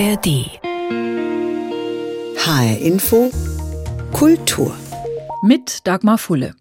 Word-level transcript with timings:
ARD. 0.00 0.48
HR 2.38 2.78
Info 2.80 3.30
Kultur. 4.14 4.74
Mit 5.42 5.86
Dagmar 5.86 6.16
Fulle. 6.16 6.54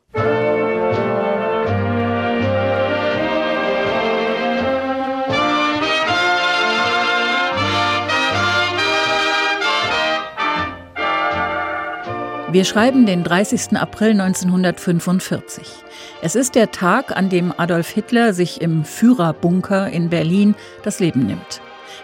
Wir 12.52 12.66
schreiben 12.66 13.06
den 13.06 13.24
30. 13.24 13.78
April 13.78 14.20
1945. 14.20 15.66
Es 16.22 16.36
ist 16.36 16.56
der 16.56 16.72
Tag, 16.72 17.16
an 17.16 17.30
dem 17.30 17.54
Adolf 17.56 17.88
Hitler 17.88 18.34
sich 18.34 18.60
im 18.60 18.84
Führerbunker 18.84 19.90
in 19.90 20.10
Berlin 20.10 20.56
das 20.84 21.00
Leben 21.00 21.26
nimmt. 21.26 21.62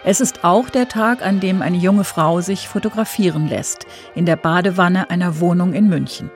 Es 0.08 0.20
ist 0.20 0.44
auch 0.44 0.70
der 0.70 0.88
Tag, 0.88 1.26
an 1.26 1.40
dem 1.40 1.62
eine 1.62 1.78
junge 1.78 2.04
Frau 2.04 2.40
sich 2.40 2.68
fotografieren 2.68 3.48
lässt, 3.48 3.88
in 4.14 4.24
der 4.24 4.36
Badewanne 4.36 5.10
einer 5.10 5.40
Wohnung 5.40 5.72
in 5.72 5.88
München. 5.88 6.30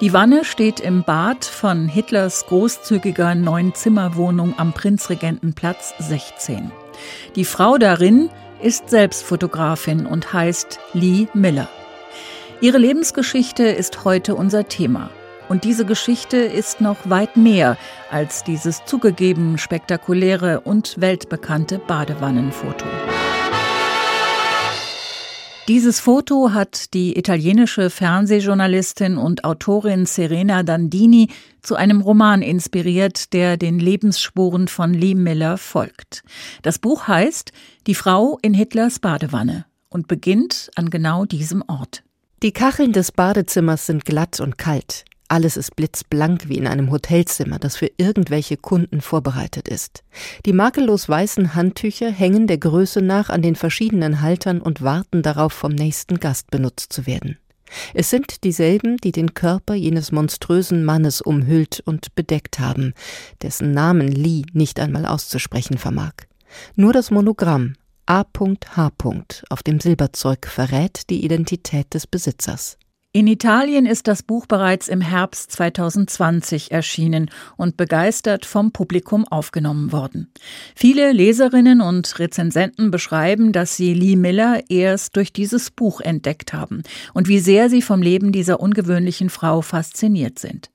Die 0.00 0.14
Wanne 0.14 0.46
steht 0.46 0.80
im 0.80 1.04
Bad 1.04 1.44
von 1.44 1.88
Hitlers 1.88 2.46
großzügiger 2.46 3.34
Neun-Zimmer-Wohnung 3.34 4.54
am 4.56 4.72
Prinzregentenplatz 4.72 5.92
16. 5.98 6.72
Die 7.36 7.44
Frau 7.44 7.76
darin 7.76 8.30
ist 8.62 8.88
selbst 8.88 9.24
Fotografin 9.24 10.06
und 10.06 10.32
heißt 10.32 10.78
Lee 10.94 11.26
Miller. 11.34 11.68
Ihre 12.62 12.78
Lebensgeschichte 12.78 13.64
ist 13.64 14.06
heute 14.06 14.34
unser 14.36 14.68
Thema. 14.68 15.10
Und 15.52 15.64
diese 15.64 15.84
Geschichte 15.84 16.38
ist 16.38 16.80
noch 16.80 17.10
weit 17.10 17.36
mehr 17.36 17.76
als 18.10 18.42
dieses 18.42 18.86
zugegeben 18.86 19.58
spektakuläre 19.58 20.60
und 20.60 20.98
weltbekannte 20.98 21.78
Badewannenfoto. 21.78 22.86
Dieses 25.68 26.00
Foto 26.00 26.54
hat 26.54 26.94
die 26.94 27.18
italienische 27.18 27.90
Fernsehjournalistin 27.90 29.18
und 29.18 29.44
Autorin 29.44 30.06
Serena 30.06 30.62
Dandini 30.62 31.28
zu 31.60 31.76
einem 31.76 32.00
Roman 32.00 32.40
inspiriert, 32.40 33.34
der 33.34 33.58
den 33.58 33.78
Lebensspuren 33.78 34.68
von 34.68 34.94
Lee 34.94 35.14
Miller 35.14 35.58
folgt. 35.58 36.22
Das 36.62 36.78
Buch 36.78 37.08
heißt 37.08 37.52
Die 37.86 37.94
Frau 37.94 38.38
in 38.40 38.54
Hitlers 38.54 39.00
Badewanne 39.00 39.66
und 39.90 40.08
beginnt 40.08 40.70
an 40.76 40.88
genau 40.88 41.26
diesem 41.26 41.62
Ort. 41.68 42.04
Die 42.42 42.52
Kacheln 42.52 42.94
des 42.94 43.12
Badezimmers 43.12 43.84
sind 43.84 44.06
glatt 44.06 44.40
und 44.40 44.56
kalt. 44.56 45.04
Alles 45.32 45.56
ist 45.56 45.76
blitzblank 45.76 46.50
wie 46.50 46.58
in 46.58 46.66
einem 46.66 46.90
Hotelzimmer, 46.90 47.58
das 47.58 47.76
für 47.76 47.90
irgendwelche 47.96 48.58
Kunden 48.58 49.00
vorbereitet 49.00 49.66
ist. 49.66 50.04
Die 50.44 50.52
makellos 50.52 51.08
weißen 51.08 51.54
Handtücher 51.54 52.10
hängen 52.10 52.46
der 52.46 52.58
Größe 52.58 53.00
nach 53.00 53.30
an 53.30 53.40
den 53.40 53.56
verschiedenen 53.56 54.20
Haltern 54.20 54.60
und 54.60 54.82
warten 54.82 55.22
darauf, 55.22 55.54
vom 55.54 55.72
nächsten 55.72 56.20
Gast 56.20 56.50
benutzt 56.50 56.92
zu 56.92 57.06
werden. 57.06 57.38
Es 57.94 58.10
sind 58.10 58.44
dieselben, 58.44 58.98
die 58.98 59.10
den 59.10 59.32
Körper 59.32 59.72
jenes 59.72 60.12
monströsen 60.12 60.84
Mannes 60.84 61.22
umhüllt 61.22 61.80
und 61.86 62.14
bedeckt 62.14 62.58
haben, 62.58 62.92
dessen 63.40 63.70
Namen 63.72 64.08
Lee 64.08 64.42
nicht 64.52 64.78
einmal 64.80 65.06
auszusprechen 65.06 65.78
vermag. 65.78 66.12
Nur 66.76 66.92
das 66.92 67.10
Monogramm 67.10 67.72
A.H. 68.04 68.90
auf 69.48 69.62
dem 69.62 69.80
Silberzeug 69.80 70.46
verrät 70.46 71.08
die 71.08 71.24
Identität 71.24 71.94
des 71.94 72.06
Besitzers. 72.06 72.76
In 73.14 73.26
Italien 73.26 73.84
ist 73.84 74.08
das 74.08 74.22
Buch 74.22 74.46
bereits 74.46 74.88
im 74.88 75.02
Herbst 75.02 75.52
2020 75.52 76.72
erschienen 76.72 77.30
und 77.58 77.76
begeistert 77.76 78.46
vom 78.46 78.72
Publikum 78.72 79.28
aufgenommen 79.28 79.92
worden. 79.92 80.32
Viele 80.74 81.12
Leserinnen 81.12 81.82
und 81.82 82.18
Rezensenten 82.18 82.90
beschreiben, 82.90 83.52
dass 83.52 83.76
sie 83.76 83.92
Lee 83.92 84.16
Miller 84.16 84.62
erst 84.70 85.16
durch 85.16 85.30
dieses 85.30 85.70
Buch 85.70 86.00
entdeckt 86.00 86.54
haben 86.54 86.84
und 87.12 87.28
wie 87.28 87.40
sehr 87.40 87.68
sie 87.68 87.82
vom 87.82 88.00
Leben 88.00 88.32
dieser 88.32 88.60
ungewöhnlichen 88.60 89.28
Frau 89.28 89.60
fasziniert 89.60 90.38
sind. 90.38 90.70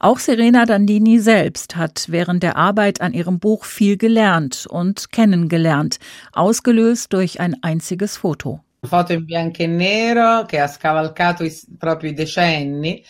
Auch 0.00 0.20
Serena 0.20 0.64
Dandini 0.64 1.18
selbst 1.18 1.76
hat 1.76 2.06
während 2.08 2.42
der 2.42 2.56
Arbeit 2.56 3.02
an 3.02 3.12
ihrem 3.12 3.40
Buch 3.40 3.66
viel 3.66 3.98
gelernt 3.98 4.66
und 4.70 5.12
kennengelernt, 5.12 5.98
ausgelöst 6.32 7.12
durch 7.12 7.40
ein 7.40 7.62
einziges 7.62 8.16
Foto. 8.16 8.60
Foto 8.86 9.12
in 9.12 9.24
bianco 9.24 9.62
e 9.62 9.66
nero 9.66 10.44
che 10.46 10.60
ha 10.60 10.66
scavalcato 10.66 11.44
i, 11.44 11.52
proprio 11.78 12.10
i 12.10 12.14
decenni 12.14 13.02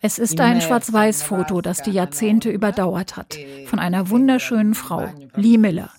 Es 0.00 0.18
ist 0.18 0.40
ein 0.40 0.60
Schwarz-Weiß-Foto, 0.60 1.60
das 1.60 1.82
die 1.82 1.90
Jahrzehnte 1.90 2.48
überdauert 2.50 3.16
hat, 3.16 3.36
von 3.66 3.80
einer 3.80 4.08
wunderschönen 4.08 4.74
Frau, 4.74 5.08
Lee 5.38 5.58
Miller. 5.58 5.90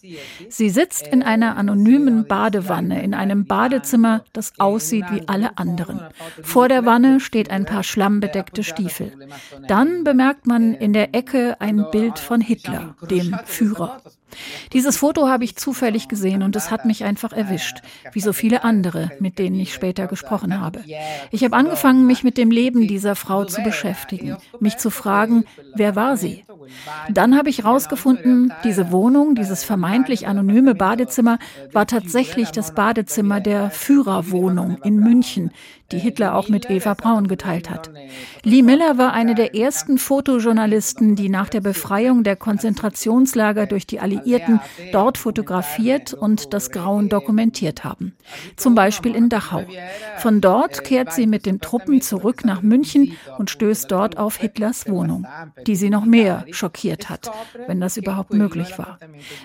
Sie 0.50 0.70
sitzt 0.70 1.08
in 1.08 1.24
einer 1.24 1.58
anonymen 1.58 2.28
Badewanne 2.28 3.02
in 3.04 3.14
einem 3.14 3.46
Badezimmer, 3.46 4.24
das 4.34 4.54
aussieht 4.60 5.06
wie 5.12 5.28
alle 5.28 5.58
anderen. 5.58 6.02
Vor 6.44 6.68
der 6.70 6.86
Wanne 6.86 7.20
steht 7.20 7.50
ein 7.50 7.66
paar 7.66 7.84
schlammbedeckte 7.84 8.64
Stiefel. 8.64 9.14
Dann 9.68 10.04
bemerkt 10.04 10.48
man 10.48 10.74
in 10.74 10.94
der 10.94 11.16
Ecke 11.16 11.60
ein 11.60 11.86
Bild 11.92 12.20
von 12.20 12.42
Hitler, 12.42 12.96
dem 13.10 13.36
Führer. 13.46 14.02
Dieses 14.74 14.98
Foto 14.98 15.28
habe 15.28 15.44
ich 15.44 15.56
zufällig 15.56 16.08
gesehen 16.08 16.44
und 16.44 16.56
es 16.56 16.72
hat 16.72 16.86
mich 16.86 17.04
einfach 17.04 17.34
erwischt, 17.34 17.80
wie 18.12 18.20
so 18.20 18.34
viele 18.34 18.64
andere, 18.64 19.12
mit 19.20 19.40
denen 19.40 19.60
ich 19.60 19.74
später 19.74 20.08
gesprochen 20.08 20.60
habe. 20.60 20.84
Ich 21.32 21.44
habe 21.44 21.56
angefangen, 21.56 22.06
mich 22.06 22.24
mit 22.24 22.38
dem 22.38 22.52
Leben 22.52 22.88
dieser 22.88 23.16
Frau 23.16 23.46
zu 23.46 23.62
beschäftigen, 23.62 24.38
mich 24.60 24.78
zu 24.78 24.90
fragen, 24.92 25.46
wer 25.74 25.96
war 25.96 26.18
sie? 26.18 26.46
Dann 27.10 27.36
habe 27.36 27.50
ich 27.50 27.60
herausgefunden, 27.64 28.54
diese 28.64 28.92
Wohnung, 28.92 29.29
dieses 29.36 29.64
vermeintlich 29.64 30.28
anonyme 30.28 30.76
Badezimmer 30.76 31.40
war 31.72 31.88
tatsächlich 31.88 32.52
das 32.52 32.74
Badezimmer 32.74 33.40
der 33.40 33.70
Führerwohnung 33.70 34.78
in 34.84 34.98
München, 34.98 35.52
die 35.92 36.00
Hitler 36.00 36.36
auch 36.36 36.50
mit 36.50 36.70
Eva 36.70 36.94
Braun 36.94 37.28
geteilt 37.28 37.70
hat. 37.70 37.90
Lee 38.44 38.62
Miller 38.62 38.98
war 38.98 39.14
eine 39.14 39.36
der 39.36 39.56
ersten 39.56 39.98
Fotojournalisten, 39.98 41.16
die 41.16 41.30
nach 41.30 41.50
der 41.50 41.62
Befreiung 41.62 42.24
der 42.24 42.36
Konzentrationslager 42.36 43.66
durch 43.66 43.88
die 43.88 44.00
Alliierten 44.00 44.60
dort 44.92 45.18
fotografiert 45.18 46.14
und 46.14 46.54
das 46.54 46.72
Grauen 46.72 47.10
dokumentiert 47.10 47.84
haben. 47.84 48.16
Zum 48.56 48.76
Beispiel 48.76 49.16
in 49.16 49.30
Dachau. 49.30 49.64
Von 50.18 50.42
dort 50.42 50.84
kehrt 50.84 51.14
sie 51.14 51.28
mit 51.28 51.46
den 51.46 51.60
Truppen 51.60 52.02
zurück 52.02 52.46
nach 52.46 52.62
München 52.62 53.14
und 53.38 53.50
stößt 53.50 53.92
dort 53.92 54.18
auf 54.18 54.38
Hitlers 54.38 54.88
Wohnung, 54.90 55.26
die 55.66 55.76
sie 55.76 55.90
noch 55.90 56.06
mehr 56.06 56.46
schockiert 56.52 57.10
hat, 57.10 57.32
wenn 57.68 57.82
das 57.82 57.98
überhaupt 57.98 58.34
möglich 58.34 58.78
war. 58.78 59.00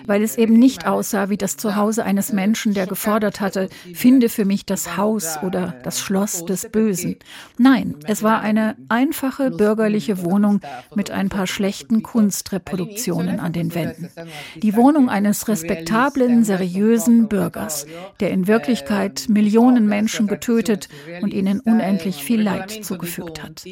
Weil 0.05 0.23
es 0.23 0.37
eben 0.37 0.57
nicht 0.57 0.87
aussah 0.87 1.29
wie 1.29 1.37
das 1.37 1.57
Zuhause 1.57 2.03
eines 2.03 2.31
Menschen, 2.31 2.73
der 2.73 2.87
gefordert 2.87 3.41
hatte, 3.41 3.69
finde 3.93 4.29
für 4.29 4.45
mich 4.45 4.65
das 4.65 4.97
Haus 4.97 5.39
oder 5.43 5.75
das 5.83 5.99
Schloss 5.99 6.34
des 6.43 6.69
Bösen. 6.69 7.15
Nein, 7.57 7.95
es 8.05 8.23
war 8.23 8.41
eine 8.41 8.75
einfache 8.89 9.51
bürgerliche 9.51 10.23
Wohnung 10.23 10.59
mit 10.95 11.11
ein 11.11 11.29
paar 11.29 11.47
schlechten 11.47 12.03
Kunstreproduktionen 12.03 13.39
an 13.39 13.53
den 13.53 13.73
Wänden. 13.73 14.09
Die 14.57 14.75
Wohnung 14.75 15.09
eines 15.09 15.47
respektablen, 15.47 16.43
seriösen 16.43 17.29
Bürgers, 17.29 17.85
der 18.19 18.31
in 18.31 18.47
Wirklichkeit 18.47 19.27
Millionen 19.29 19.87
Menschen 19.87 20.27
getötet 20.27 20.89
und 21.21 21.33
ihnen 21.33 21.59
unendlich 21.59 22.23
viel 22.23 22.41
Leid 22.41 22.71
zugefügt 22.83 23.43
hat. 23.43 23.63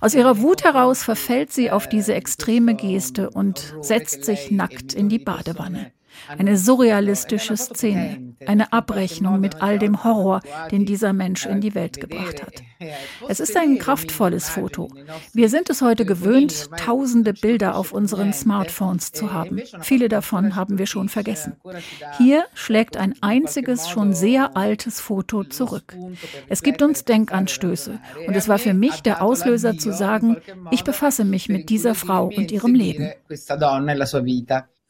Aus 0.00 0.14
ihrer 0.14 0.40
Wut 0.40 0.64
heraus 0.64 1.02
verfällt 1.02 1.52
sie 1.52 1.70
auf 1.70 1.88
diese 1.88 2.14
extreme 2.14 2.74
Geste 2.74 3.30
und 3.30 3.74
setzt 3.80 4.24
sich 4.24 4.50
nackt 4.50 4.94
in 4.94 5.08
die 5.08 5.18
Badewanne. 5.18 5.92
Eine 6.28 6.56
surrealistische 6.56 7.56
Szene, 7.56 8.34
eine 8.46 8.72
Abrechnung 8.72 9.40
mit 9.40 9.62
all 9.62 9.78
dem 9.78 10.04
Horror, 10.04 10.40
den 10.70 10.86
dieser 10.86 11.12
Mensch 11.12 11.46
in 11.46 11.60
die 11.60 11.74
Welt 11.74 12.00
gebracht 12.00 12.42
hat. 12.42 12.62
Es 13.28 13.40
ist 13.40 13.56
ein 13.56 13.78
kraftvolles 13.78 14.48
Foto. 14.48 14.88
Wir 15.34 15.48
sind 15.48 15.68
es 15.68 15.82
heute 15.82 16.06
gewöhnt, 16.06 16.70
tausende 16.78 17.34
Bilder 17.34 17.76
auf 17.76 17.92
unseren 17.92 18.32
Smartphones 18.32 19.12
zu 19.12 19.32
haben. 19.32 19.60
Viele 19.82 20.08
davon 20.08 20.56
haben 20.56 20.78
wir 20.78 20.86
schon 20.86 21.08
vergessen. 21.08 21.56
Hier 22.16 22.44
schlägt 22.54 22.96
ein 22.96 23.14
einziges, 23.20 23.88
schon 23.88 24.14
sehr 24.14 24.56
altes 24.56 25.00
Foto 25.00 25.44
zurück. 25.44 25.94
Es 26.48 26.62
gibt 26.62 26.80
uns 26.80 27.04
Denkanstöße 27.04 28.00
und 28.26 28.34
es 28.34 28.48
war 28.48 28.58
für 28.58 28.74
mich 28.74 29.02
der 29.02 29.22
Auslöser 29.22 29.76
zu 29.76 29.92
sagen, 29.92 30.38
ich 30.70 30.84
befasse 30.84 31.24
mich 31.24 31.48
mit 31.48 31.68
dieser 31.68 31.94
Frau 31.94 32.26
und 32.34 32.50
ihrem 32.50 32.74
Leben 32.74 33.10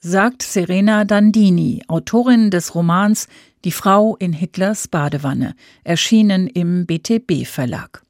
sagt 0.01 0.43
Serena 0.43 1.05
Dandini, 1.05 1.83
Autorin 1.87 2.51
des 2.51 2.75
Romans 2.75 3.29
Die 3.65 3.73
Frau 3.73 4.17
in 4.17 4.33
Hitlers 4.33 4.89
Badewanne, 4.89 5.55
erschienen 5.85 6.47
im 6.47 6.87
BTB 6.87 7.47
Verlag. 7.47 8.03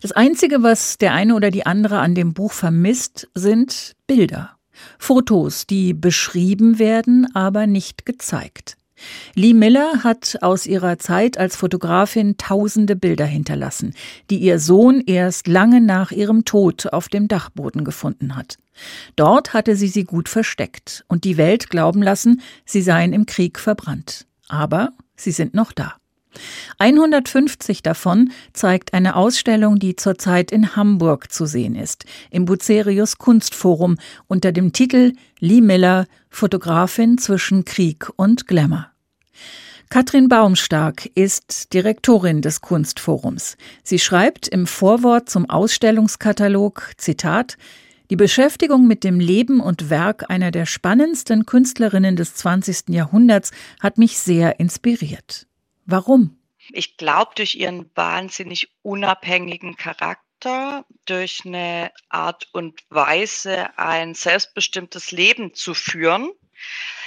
Das 0.00 0.12
Einzige, 0.12 0.62
was 0.62 0.96
der 0.96 1.12
eine 1.12 1.34
oder 1.34 1.50
die 1.50 1.66
andere 1.66 1.98
an 1.98 2.14
dem 2.14 2.32
Buch 2.32 2.52
vermisst, 2.52 3.28
sind 3.34 3.92
Bilder. 4.06 4.56
Fotos, 4.98 5.66
die 5.66 5.92
beschrieben 5.92 6.78
werden, 6.78 7.26
aber 7.34 7.66
nicht 7.66 8.06
gezeigt. 8.06 8.78
Lee 9.34 9.52
Miller 9.52 10.04
hat 10.04 10.38
aus 10.40 10.66
ihrer 10.66 10.98
Zeit 10.98 11.36
als 11.36 11.56
Fotografin 11.56 12.38
tausende 12.38 12.96
Bilder 12.96 13.26
hinterlassen, 13.26 13.94
die 14.30 14.38
ihr 14.38 14.58
Sohn 14.58 15.02
erst 15.04 15.46
lange 15.46 15.82
nach 15.82 16.10
ihrem 16.10 16.46
Tod 16.46 16.86
auf 16.86 17.08
dem 17.08 17.28
Dachboden 17.28 17.84
gefunden 17.84 18.36
hat. 18.36 18.56
Dort 19.16 19.52
hatte 19.52 19.76
sie 19.76 19.88
sie 19.88 20.04
gut 20.04 20.28
versteckt 20.28 21.04
und 21.08 21.24
die 21.24 21.36
Welt 21.36 21.70
glauben 21.70 22.02
lassen, 22.02 22.40
sie 22.64 22.82
seien 22.82 23.12
im 23.12 23.26
Krieg 23.26 23.58
verbrannt. 23.58 24.26
Aber 24.48 24.92
sie 25.16 25.32
sind 25.32 25.54
noch 25.54 25.72
da. 25.72 25.94
150 26.78 27.82
davon 27.82 28.32
zeigt 28.52 28.94
eine 28.94 29.16
Ausstellung, 29.16 29.78
die 29.78 29.96
zurzeit 29.96 30.50
in 30.50 30.76
Hamburg 30.76 31.30
zu 31.30 31.46
sehen 31.46 31.76
ist, 31.76 32.04
im 32.30 32.46
Bucerius 32.46 33.18
Kunstforum 33.18 33.98
unter 34.26 34.52
dem 34.52 34.72
Titel 34.72 35.12
Lee 35.40 35.60
Miller, 35.60 36.06
Fotografin 36.30 37.18
zwischen 37.18 37.64
Krieg 37.64 38.08
und 38.16 38.46
Glamour. 38.46 38.88
Katrin 39.90 40.28
Baumstark 40.28 41.04
ist 41.14 41.74
Direktorin 41.74 42.40
des 42.40 42.62
Kunstforums. 42.62 43.58
Sie 43.82 43.98
schreibt 43.98 44.48
im 44.48 44.66
Vorwort 44.66 45.28
zum 45.28 45.50
Ausstellungskatalog, 45.50 46.92
Zitat, 46.96 47.58
die 48.12 48.16
Beschäftigung 48.16 48.86
mit 48.86 49.04
dem 49.04 49.20
Leben 49.20 49.58
und 49.58 49.88
Werk 49.88 50.28
einer 50.28 50.50
der 50.50 50.66
spannendsten 50.66 51.46
Künstlerinnen 51.46 52.14
des 52.14 52.34
20. 52.34 52.90
Jahrhunderts 52.90 53.52
hat 53.80 53.96
mich 53.96 54.18
sehr 54.18 54.60
inspiriert. 54.60 55.46
Warum? 55.86 56.36
Ich 56.72 56.98
glaube, 56.98 57.30
durch 57.36 57.54
ihren 57.54 57.90
wahnsinnig 57.94 58.68
unabhängigen 58.82 59.76
Charakter, 59.78 60.84
durch 61.06 61.40
eine 61.46 61.90
Art 62.10 62.50
und 62.52 62.82
Weise, 62.90 63.78
ein 63.78 64.12
selbstbestimmtes 64.12 65.10
Leben 65.10 65.54
zu 65.54 65.72
führen, 65.72 66.32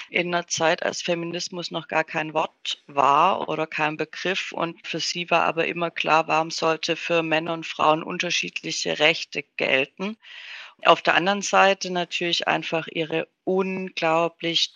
in 0.09 0.33
einer 0.33 0.47
Zeit, 0.47 0.83
als 0.83 1.01
Feminismus 1.01 1.71
noch 1.71 1.87
gar 1.87 2.03
kein 2.03 2.33
Wort 2.33 2.83
war 2.87 3.49
oder 3.49 3.67
kein 3.67 3.97
Begriff. 3.97 4.51
Und 4.51 4.85
für 4.85 4.99
sie 4.99 5.29
war 5.29 5.43
aber 5.43 5.67
immer 5.67 5.91
klar, 5.91 6.27
warum 6.27 6.51
sollte 6.51 6.95
für 6.95 7.23
Männer 7.23 7.53
und 7.53 7.65
Frauen 7.65 8.03
unterschiedliche 8.03 8.99
Rechte 8.99 9.43
gelten. 9.57 10.17
Auf 10.83 11.01
der 11.01 11.15
anderen 11.15 11.41
Seite 11.41 11.91
natürlich 11.91 12.47
einfach 12.47 12.87
ihre 12.87 13.27
unglaublich 13.43 14.73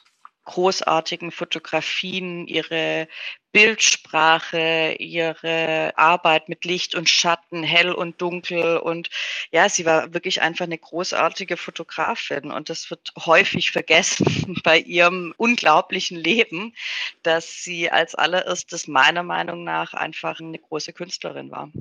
großartigen 0.49 1.31
Fotografien, 1.31 2.47
ihre 2.47 3.07
Bildsprache, 3.51 4.95
ihre 4.97 5.93
Arbeit 5.95 6.49
mit 6.49 6.65
Licht 6.65 6.95
und 6.95 7.07
Schatten, 7.07 7.61
hell 7.61 7.91
und 7.91 8.19
dunkel. 8.19 8.77
Und 8.77 9.09
ja, 9.51 9.69
sie 9.69 9.85
war 9.85 10.11
wirklich 10.15 10.41
einfach 10.41 10.65
eine 10.65 10.79
großartige 10.79 11.55
Fotografin. 11.55 12.49
Und 12.51 12.69
das 12.69 12.89
wird 12.89 13.11
häufig 13.27 13.69
vergessen 13.69 14.59
bei 14.63 14.79
ihrem 14.79 15.35
unglaublichen 15.37 16.17
Leben, 16.17 16.73
dass 17.21 17.63
sie 17.63 17.91
als 17.91 18.15
allererstes 18.15 18.87
meiner 18.87 19.23
Meinung 19.23 19.63
nach 19.63 19.93
einfach 19.93 20.39
eine 20.39 20.57
große 20.57 20.93
Künstlerin 20.93 21.51
war. 21.51 21.71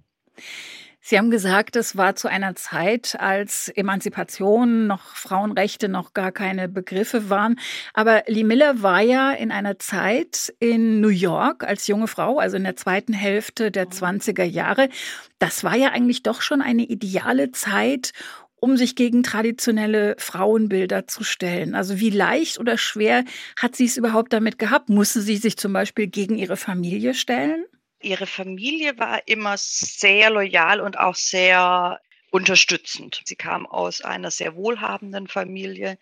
Sie 1.08 1.16
haben 1.16 1.30
gesagt, 1.30 1.74
es 1.76 1.96
war 1.96 2.16
zu 2.16 2.28
einer 2.28 2.54
Zeit, 2.54 3.16
als 3.18 3.70
Emanzipation 3.70 4.86
noch 4.86 5.16
Frauenrechte 5.16 5.88
noch 5.88 6.12
gar 6.12 6.32
keine 6.32 6.68
Begriffe 6.68 7.30
waren. 7.30 7.58
Aber 7.94 8.24
Lee 8.26 8.44
Miller 8.44 8.82
war 8.82 9.00
ja 9.00 9.32
in 9.32 9.50
einer 9.50 9.78
Zeit 9.78 10.52
in 10.60 11.00
New 11.00 11.08
York 11.08 11.64
als 11.64 11.86
junge 11.86 12.08
Frau, 12.08 12.38
also 12.38 12.58
in 12.58 12.64
der 12.64 12.76
zweiten 12.76 13.14
Hälfte 13.14 13.70
der 13.70 13.86
20er 13.88 14.44
Jahre. 14.44 14.90
Das 15.38 15.64
war 15.64 15.76
ja 15.76 15.92
eigentlich 15.92 16.24
doch 16.24 16.42
schon 16.42 16.60
eine 16.60 16.82
ideale 16.82 17.52
Zeit, 17.52 18.12
um 18.56 18.76
sich 18.76 18.94
gegen 18.94 19.22
traditionelle 19.22 20.14
Frauenbilder 20.18 21.06
zu 21.06 21.24
stellen. 21.24 21.74
Also 21.74 22.00
wie 22.00 22.10
leicht 22.10 22.58
oder 22.58 22.76
schwer 22.76 23.24
hat 23.56 23.76
sie 23.76 23.86
es 23.86 23.96
überhaupt 23.96 24.34
damit 24.34 24.58
gehabt? 24.58 24.90
Musste 24.90 25.22
sie 25.22 25.38
sich 25.38 25.56
zum 25.56 25.72
Beispiel 25.72 26.08
gegen 26.08 26.36
ihre 26.36 26.58
Familie 26.58 27.14
stellen? 27.14 27.64
Ihre 28.00 28.26
Familie 28.26 28.98
war 28.98 29.26
immer 29.26 29.56
sehr 29.56 30.30
loyal 30.30 30.80
und 30.80 30.98
auch 30.98 31.16
sehr 31.16 32.00
unterstützend. 32.30 33.22
Sie 33.24 33.36
kam 33.36 33.66
aus 33.66 34.02
einer 34.02 34.30
sehr 34.30 34.54
wohlhabenden 34.54 35.28
Familie, 35.28 35.98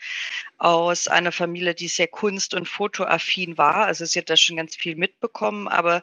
aus 0.58 1.08
einer 1.08 1.32
Familie, 1.32 1.74
die 1.74 1.88
sehr 1.88 2.08
kunst- 2.08 2.54
und 2.54 2.68
fotoaffin 2.68 3.56
war. 3.58 3.86
Also 3.86 4.04
sie 4.04 4.18
hat 4.18 4.30
da 4.30 4.36
schon 4.36 4.56
ganz 4.56 4.76
viel 4.76 4.96
mitbekommen. 4.96 5.68
Aber 5.68 6.02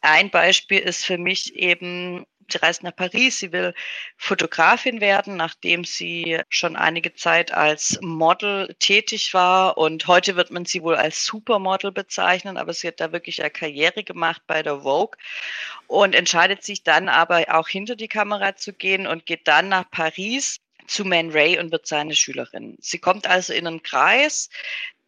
ein 0.00 0.30
Beispiel 0.30 0.80
ist 0.80 1.04
für 1.04 1.18
mich 1.18 1.56
eben 1.56 2.26
Sie 2.52 2.58
reist 2.58 2.82
nach 2.82 2.94
Paris, 2.94 3.38
sie 3.38 3.52
will 3.52 3.74
Fotografin 4.16 5.00
werden, 5.00 5.36
nachdem 5.36 5.84
sie 5.84 6.40
schon 6.48 6.76
einige 6.76 7.14
Zeit 7.14 7.52
als 7.52 7.98
Model 8.02 8.74
tätig 8.78 9.32
war. 9.34 9.78
Und 9.78 10.06
heute 10.06 10.36
wird 10.36 10.50
man 10.50 10.66
sie 10.66 10.82
wohl 10.82 10.96
als 10.96 11.24
Supermodel 11.24 11.92
bezeichnen, 11.92 12.56
aber 12.56 12.72
sie 12.72 12.88
hat 12.88 13.00
da 13.00 13.12
wirklich 13.12 13.40
eine 13.40 13.50
Karriere 13.50 14.04
gemacht 14.04 14.42
bei 14.46 14.62
der 14.62 14.82
Vogue 14.82 15.18
und 15.86 16.14
entscheidet 16.14 16.62
sich 16.62 16.82
dann 16.82 17.08
aber 17.08 17.44
auch 17.48 17.68
hinter 17.68 17.96
die 17.96 18.08
Kamera 18.08 18.54
zu 18.56 18.72
gehen 18.72 19.06
und 19.06 19.26
geht 19.26 19.48
dann 19.48 19.68
nach 19.68 19.90
Paris 19.90 20.60
zu 20.92 21.04
Man 21.04 21.30
Ray 21.30 21.58
und 21.58 21.72
wird 21.72 21.86
seine 21.86 22.14
Schülerin. 22.14 22.76
Sie 22.80 22.98
kommt 22.98 23.26
also 23.26 23.52
in 23.52 23.66
einen 23.66 23.82
Kreis 23.82 24.50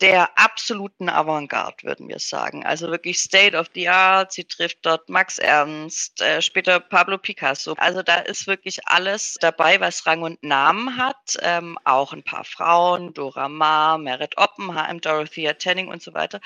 der 0.00 0.36
absoluten 0.38 1.08
Avantgarde, 1.08 1.84
würden 1.84 2.08
wir 2.08 2.18
sagen. 2.18 2.66
Also 2.66 2.90
wirklich 2.90 3.18
State 3.18 3.56
of 3.56 3.68
the 3.74 3.88
Art. 3.88 4.32
Sie 4.32 4.44
trifft 4.44 4.78
dort 4.82 5.08
Max 5.08 5.38
Ernst, 5.38 6.20
äh, 6.20 6.42
später 6.42 6.80
Pablo 6.80 7.16
Picasso. 7.16 7.74
Also 7.78 8.02
da 8.02 8.16
ist 8.16 8.46
wirklich 8.46 8.86
alles 8.88 9.36
dabei, 9.40 9.80
was 9.80 10.04
Rang 10.06 10.22
und 10.22 10.42
Namen 10.42 10.96
hat. 10.96 11.38
Ähm, 11.42 11.78
auch 11.84 12.12
ein 12.12 12.24
paar 12.24 12.44
Frauen, 12.44 13.14
Dora 13.14 13.48
Maar, 13.48 13.98
Merit 13.98 14.36
Oppenheim, 14.36 15.00
Dorothea 15.00 15.52
Tanning 15.54 15.88
und 15.88 16.02
so 16.02 16.12
weiter. 16.12 16.40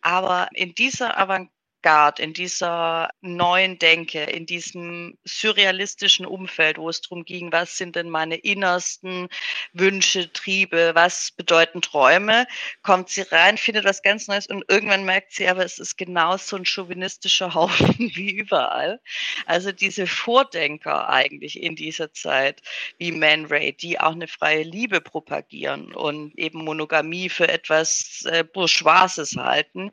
Aber 0.00 0.48
in 0.52 0.74
dieser 0.74 1.18
Avantgarde 1.18 1.53
Avantgarde, 1.84 2.22
in 2.22 2.32
dieser 2.32 3.10
neuen 3.20 3.78
Denke, 3.78 4.22
in 4.24 4.46
diesem 4.46 5.18
surrealistischen 5.24 6.26
Umfeld, 6.26 6.78
wo 6.78 6.88
es 6.88 7.00
darum 7.02 7.24
ging, 7.24 7.52
was 7.52 7.76
sind 7.76 7.96
denn 7.96 8.08
meine 8.08 8.36
innersten 8.36 9.28
Wünsche, 9.72 10.32
Triebe, 10.32 10.92
was 10.94 11.32
bedeuten 11.32 11.82
Träume, 11.82 12.46
kommt 12.82 13.10
sie 13.10 13.22
rein, 13.22 13.58
findet 13.58 13.84
was 13.84 14.02
ganz 14.02 14.28
Neues 14.28 14.46
und 14.46 14.64
irgendwann 14.68 15.04
merkt 15.04 15.32
sie 15.32 15.46
aber, 15.46 15.64
es 15.64 15.78
ist 15.78 15.96
genau 15.96 16.36
so 16.36 16.56
ein 16.56 16.64
chauvinistischer 16.64 17.54
Haufen 17.54 17.94
wie 18.14 18.30
überall. 18.30 19.00
Also 19.46 19.72
diese 19.72 20.06
Vordenker 20.06 21.08
eigentlich 21.08 21.62
in 21.62 21.76
dieser 21.76 22.12
Zeit, 22.12 22.62
wie 22.98 23.12
Man 23.12 23.46
Ray, 23.46 23.72
die 23.72 24.00
auch 24.00 24.12
eine 24.12 24.28
freie 24.28 24.62
Liebe 24.62 25.00
propagieren 25.00 25.94
und 25.94 26.36
eben 26.38 26.64
Monogamie 26.64 27.28
für 27.28 27.48
etwas 27.48 28.24
äh, 28.30 28.44
Bourgeoises 28.44 29.36
halten, 29.36 29.90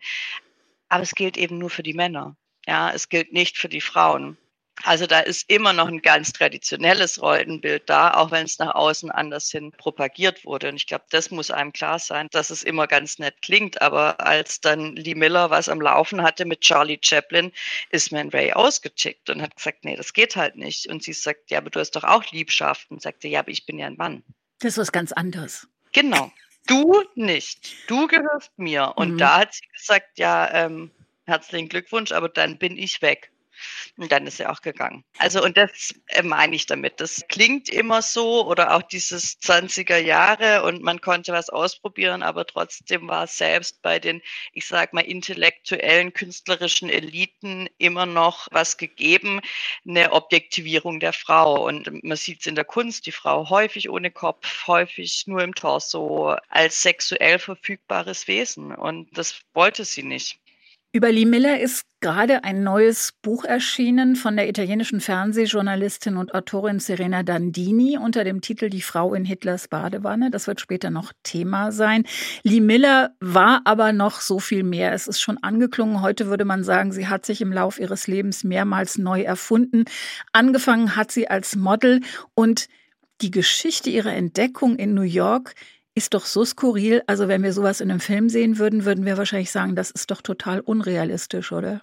aber 0.92 1.04
es 1.04 1.16
gilt 1.16 1.38
eben 1.38 1.58
nur 1.58 1.70
für 1.70 1.84
die 1.84 1.94
Männer. 1.94 2.36
Ja, 2.68 2.92
es 2.92 3.08
gilt 3.08 3.32
nicht 3.32 3.58
für 3.58 3.70
die 3.70 3.82
Frauen. 3.82 4.38
Also 4.84 5.06
da 5.06 5.20
ist 5.20 5.50
immer 5.50 5.74
noch 5.74 5.88
ein 5.88 6.02
ganz 6.02 6.34
traditionelles 6.34 7.22
Rollenbild 7.22 7.84
da, 7.88 8.14
auch 8.16 8.32
wenn 8.32 8.46
es 8.46 8.58
nach 8.58 8.74
außen 8.74 9.12
anders 9.12 9.50
hin 9.50 9.72
propagiert 9.72 10.44
wurde. 10.44 10.70
Und 10.70 10.76
ich 10.76 10.88
glaube, 10.88 11.06
das 11.12 11.32
muss 11.32 11.52
einem 11.52 11.72
klar 11.72 12.00
sein, 12.00 12.28
dass 12.32 12.50
es 12.50 12.64
immer 12.64 12.88
ganz 12.88 13.20
nett 13.20 13.42
klingt. 13.42 13.82
Aber 13.82 14.20
als 14.20 14.60
dann 14.60 14.96
Lee 14.96 15.16
Miller 15.16 15.50
was 15.50 15.70
am 15.70 15.80
Laufen 15.80 16.24
hatte 16.24 16.46
mit 16.46 16.62
Charlie 16.62 17.00
Chaplin, 17.02 17.52
ist 17.92 18.12
Man 18.12 18.30
Ray 18.30 18.52
ausgetickt 18.54 19.30
und 19.30 19.42
hat 19.42 19.56
gesagt, 19.56 19.86
nee, 19.86 19.96
das 19.96 20.14
geht 20.14 20.36
halt 20.36 20.56
nicht. 20.56 20.88
Und 20.88 21.04
sie 21.04 21.14
sagt, 21.14 21.52
ja, 21.52 21.60
aber 21.60 21.70
du 21.70 21.80
hast 21.80 21.92
doch 21.92 22.04
auch 22.04 22.26
Liebschaften. 22.32 22.96
Und 22.96 23.02
sagte, 23.02 23.28
ja, 23.28 23.40
aber 23.42 23.52
ich 23.52 23.66
bin 23.66 23.78
ja 23.78 23.88
ein 23.88 23.98
Mann. 23.98 24.24
Das 24.60 24.74
ist 24.74 24.78
was 24.78 24.92
ganz 24.92 25.12
anderes. 25.12 25.68
Genau. 25.94 26.32
Du 26.68 27.04
nicht. 27.16 27.76
Du 27.88 28.08
gehörst 28.08 28.58
mir. 28.58 28.94
Und 28.96 29.14
mhm. 29.14 29.18
da 29.18 29.40
hat 29.40 29.54
sie 29.54 29.68
gesagt, 29.74 30.18
ja, 30.18 30.50
ähm, 30.54 30.92
herzlichen 31.26 31.70
Glückwunsch, 31.70 32.12
aber 32.12 32.30
dann 32.30 32.58
bin 32.58 32.78
ich 32.78 33.02
weg. 33.02 33.31
Und 33.98 34.12
dann 34.12 34.28
ist 34.28 34.40
er 34.40 34.52
auch 34.52 34.62
gegangen. 34.62 35.04
Also, 35.18 35.44
und 35.44 35.58
das 35.58 35.94
äh, 36.08 36.24
meine 36.24 36.56
ich 36.56 36.66
damit. 36.66 37.00
Das 37.00 37.22
klingt 37.30 37.70
immer 37.70 38.02
so 38.02 38.46
oder 38.46 38.76
auch 38.76 38.82
dieses 38.82 39.40
20er 39.42 39.98
Jahre 39.98 40.64
und 40.64 40.82
man 40.82 41.02
konnte 41.02 41.34
was 41.34 41.50
ausprobieren, 41.50 42.24
aber 42.24 42.46
trotzdem 42.46 43.08
war 43.08 43.28
selbst 43.28 43.82
bei 43.82 44.00
den, 44.00 44.22
ich 44.54 44.68
sag 44.68 44.94
mal, 44.94 45.02
intellektuellen, 45.02 46.14
künstlerischen 46.14 46.90
Eliten 46.90 47.70
immer 47.78 48.06
noch 48.06 48.48
was 48.52 48.78
gegeben, 48.78 49.42
eine 49.88 50.12
Objektivierung 50.12 51.00
der 51.00 51.14
Frau. 51.14 51.66
Und 51.68 52.04
man 52.04 52.18
sieht 52.18 52.42
es 52.42 52.48
in 52.48 52.56
der 52.56 52.66
Kunst, 52.66 53.06
die 53.06 53.12
Frau 53.12 53.50
häufig 53.50 53.90
ohne 53.90 54.12
Kopf, 54.12 54.68
häufig 54.68 55.24
nur 55.28 55.42
im 55.42 55.56
Torso, 55.56 56.36
als 56.50 56.82
sexuell 56.82 57.40
verfügbares 57.40 58.28
Wesen. 58.28 58.74
Und 58.74 59.16
das 59.18 59.42
wollte 59.54 59.86
sie 59.86 60.04
nicht. 60.04 60.41
Über 60.94 61.10
Lee 61.10 61.24
Miller 61.24 61.58
ist 61.62 61.86
gerade 62.02 62.44
ein 62.44 62.64
neues 62.64 63.14
Buch 63.22 63.46
erschienen 63.46 64.18
von 64.18 64.36
der 64.36 64.50
italienischen 64.50 65.00
Fernsehjournalistin 65.00 66.18
und 66.18 66.34
Autorin 66.34 66.82
Serena 66.82 67.24
Dandini 67.24 67.98
unter 67.98 68.26
dem 68.26 68.42
Titel 68.42 68.70
Die 68.70 68.82
Frau 68.82 69.14
in 69.14 69.24
Hitlers 69.24 69.70
Badewanne. 69.70 70.32
Das 70.32 70.48
wird 70.48 70.60
später 70.60 70.90
noch 70.90 71.14
Thema 71.24 71.72
sein. 71.72 72.04
Lee 72.44 72.60
Miller 72.60 73.16
war 73.22 73.62
aber 73.64 73.94
noch 73.94 74.20
so 74.20 74.40
viel 74.40 74.64
mehr. 74.64 74.92
Es 74.92 75.08
ist 75.08 75.22
schon 75.22 75.38
angeklungen. 75.38 76.02
Heute 76.02 76.28
würde 76.28 76.44
man 76.44 76.66
sagen, 76.66 76.92
sie 76.92 77.08
hat 77.08 77.26
sich 77.26 77.40
im 77.40 77.54
Lauf 77.54 77.80
ihres 77.80 78.08
Lebens 78.08 78.44
mehrmals 78.44 78.98
neu 78.98 79.22
erfunden. 79.22 79.86
Angefangen 80.34 80.98
hat 80.98 81.10
sie 81.10 81.30
als 81.30 81.56
Model 81.56 82.02
und 82.34 82.68
die 83.22 83.32
Geschichte 83.32 83.90
ihrer 83.90 84.12
Entdeckung 84.12 84.76
in 84.76 84.94
New 84.94 85.04
York 85.04 85.56
ist 85.96 86.14
doch 86.14 86.26
so 86.26 86.46
skurril. 86.46 87.04
Also 87.08 87.28
wenn 87.28 87.44
wir 87.44 87.54
sowas 87.54 87.82
in 87.82 87.92
einem 87.92 88.00
Film 88.00 88.30
sehen 88.30 88.58
würden, 88.58 88.86
würden 88.86 89.06
wir 89.06 89.18
wahrscheinlich 89.18 89.52
sagen, 89.52 89.76
das 89.76 89.92
ist 89.92 90.12
doch 90.12 90.22
total 90.22 90.62
unrealistisch, 90.62 91.52
oder? 91.52 91.82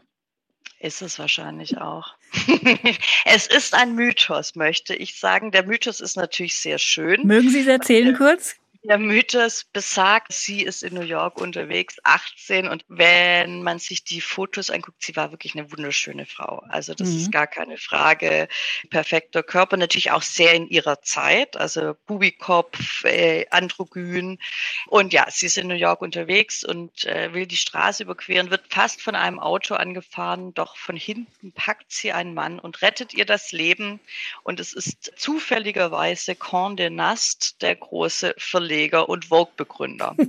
Ist 0.80 1.02
es 1.02 1.18
wahrscheinlich 1.18 1.78
auch. 1.78 2.14
es 3.24 3.46
ist 3.46 3.74
ein 3.74 3.94
Mythos, 3.94 4.54
möchte 4.54 4.94
ich 4.94 5.18
sagen. 5.18 5.50
Der 5.50 5.66
Mythos 5.66 6.00
ist 6.00 6.16
natürlich 6.16 6.56
sehr 6.56 6.78
schön. 6.78 7.26
Mögen 7.26 7.50
Sie 7.50 7.60
es 7.60 7.66
erzählen 7.66 8.16
kurz? 8.16 8.54
Der 8.84 8.96
Mythos 8.96 9.64
besagt, 9.64 10.32
sie 10.32 10.62
ist 10.62 10.84
in 10.84 10.94
New 10.94 11.02
York 11.02 11.40
unterwegs, 11.40 11.96
18 12.04 12.68
und 12.68 12.84
wenn 12.86 13.64
man 13.64 13.80
sich 13.80 14.04
die 14.04 14.20
Fotos 14.20 14.70
anguckt, 14.70 15.02
sie 15.02 15.16
war 15.16 15.32
wirklich 15.32 15.56
eine 15.56 15.72
wunderschöne 15.72 16.26
Frau. 16.26 16.62
Also 16.68 16.94
das 16.94 17.08
mhm. 17.08 17.16
ist 17.16 17.32
gar 17.32 17.48
keine 17.48 17.76
Frage. 17.76 18.46
Perfekter 18.88 19.42
Körper, 19.42 19.76
natürlich 19.76 20.12
auch 20.12 20.22
sehr 20.22 20.54
in 20.54 20.68
ihrer 20.68 21.02
Zeit, 21.02 21.56
also 21.56 21.96
Bubikopf, 22.06 23.04
äh, 23.04 23.46
androgyn 23.50 24.38
und 24.86 25.12
ja, 25.12 25.26
sie 25.28 25.46
ist 25.46 25.58
in 25.58 25.66
New 25.66 25.74
York 25.74 26.00
unterwegs 26.00 26.62
und 26.62 27.04
äh, 27.04 27.34
will 27.34 27.46
die 27.46 27.56
Straße 27.56 28.04
überqueren, 28.04 28.50
wird 28.50 28.72
fast 28.72 29.02
von 29.02 29.16
einem 29.16 29.40
Auto 29.40 29.74
angefahren, 29.74 30.54
doch 30.54 30.76
von 30.76 30.96
hinten 30.96 31.52
packt 31.52 31.90
sie 31.90 32.12
einen 32.12 32.32
Mann 32.32 32.60
und 32.60 32.80
rettet 32.80 33.12
ihr 33.12 33.24
das 33.24 33.50
Leben 33.50 33.98
und 34.44 34.60
es 34.60 34.72
ist 34.72 35.12
zufälligerweise 35.16 36.32
Condé 36.32 36.90
Nast, 36.90 37.60
der 37.60 37.74
große 37.74 38.34
Verleger 38.68 39.08
und 39.08 39.24
Vogue-Begründer. 39.26 40.16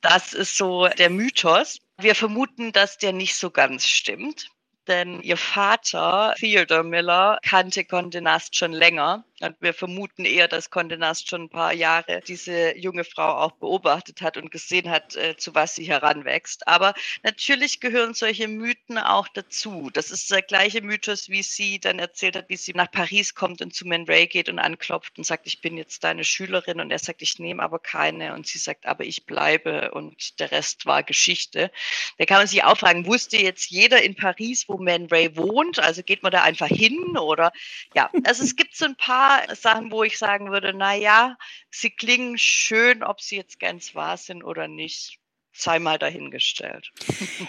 Das 0.00 0.32
ist 0.32 0.56
so 0.56 0.86
der 0.86 1.10
Mythos. 1.10 1.80
Wir 1.96 2.14
vermuten, 2.14 2.70
dass 2.70 2.98
der 2.98 3.12
nicht 3.12 3.34
so 3.34 3.50
ganz 3.50 3.84
stimmt 3.84 4.48
denn 4.88 5.20
ihr 5.22 5.36
Vater, 5.36 6.34
Theodore 6.38 6.84
Miller, 6.84 7.38
kannte 7.42 7.82
Condé 7.82 8.20
Nast 8.20 8.56
schon 8.56 8.72
länger. 8.72 9.24
Und 9.40 9.54
wir 9.60 9.72
vermuten 9.72 10.24
eher, 10.24 10.48
dass 10.48 10.72
Condé 10.72 10.96
Nast 10.96 11.28
schon 11.28 11.42
ein 11.42 11.48
paar 11.48 11.72
Jahre 11.72 12.22
diese 12.26 12.76
junge 12.76 13.04
Frau 13.04 13.36
auch 13.36 13.52
beobachtet 13.52 14.20
hat 14.20 14.36
und 14.36 14.50
gesehen 14.50 14.90
hat, 14.90 15.14
äh, 15.14 15.36
zu 15.36 15.54
was 15.54 15.76
sie 15.76 15.84
heranwächst. 15.84 16.66
Aber 16.66 16.92
natürlich 17.22 17.78
gehören 17.78 18.14
solche 18.14 18.48
Mythen 18.48 18.98
auch 18.98 19.28
dazu. 19.28 19.90
Das 19.92 20.10
ist 20.10 20.30
der 20.30 20.42
gleiche 20.42 20.82
Mythos, 20.82 21.28
wie 21.28 21.42
sie 21.42 21.78
dann 21.78 22.00
erzählt 22.00 22.34
hat, 22.34 22.48
wie 22.48 22.56
sie 22.56 22.72
nach 22.72 22.90
Paris 22.90 23.34
kommt 23.34 23.62
und 23.62 23.72
zu 23.72 23.86
Man 23.86 24.06
Ray 24.06 24.26
geht 24.26 24.48
und 24.48 24.58
anklopft 24.58 25.16
und 25.18 25.24
sagt, 25.24 25.46
ich 25.46 25.60
bin 25.60 25.76
jetzt 25.76 26.02
deine 26.02 26.24
Schülerin. 26.24 26.80
Und 26.80 26.90
er 26.90 26.98
sagt, 26.98 27.22
ich 27.22 27.38
nehme 27.38 27.62
aber 27.62 27.78
keine. 27.78 28.34
Und 28.34 28.48
sie 28.48 28.58
sagt, 28.58 28.86
aber 28.86 29.04
ich 29.04 29.24
bleibe. 29.24 29.92
Und 29.92 30.40
der 30.40 30.50
Rest 30.50 30.84
war 30.86 31.04
Geschichte. 31.04 31.70
Da 32.18 32.24
kann 32.24 32.38
man 32.38 32.48
sich 32.48 32.64
auch 32.64 32.76
fragen, 32.78 33.06
wusste 33.06 33.36
jetzt 33.36 33.70
jeder 33.70 34.02
in 34.02 34.16
Paris, 34.16 34.68
wo 34.68 34.77
Man 34.78 35.06
Ray 35.06 35.36
wohnt? 35.36 35.78
Also 35.78 36.02
geht 36.02 36.22
man 36.22 36.32
da 36.32 36.42
einfach 36.42 36.68
hin 36.68 37.16
oder 37.16 37.52
ja, 37.94 38.10
also 38.24 38.42
es 38.42 38.56
gibt 38.56 38.76
so 38.76 38.84
ein 38.84 38.96
paar 38.96 39.54
Sachen, 39.54 39.90
wo 39.90 40.02
ich 40.02 40.18
sagen 40.18 40.50
würde, 40.50 40.72
na 40.74 40.94
ja, 40.94 41.36
sie 41.70 41.90
klingen 41.90 42.38
schön, 42.38 43.02
ob 43.02 43.20
sie 43.20 43.36
jetzt 43.36 43.60
ganz 43.60 43.94
wahr 43.94 44.16
sind 44.16 44.42
oder 44.44 44.68
nicht 44.68 45.18
sei 45.60 45.78
mal 45.78 45.98
dahingestellt. 45.98 46.92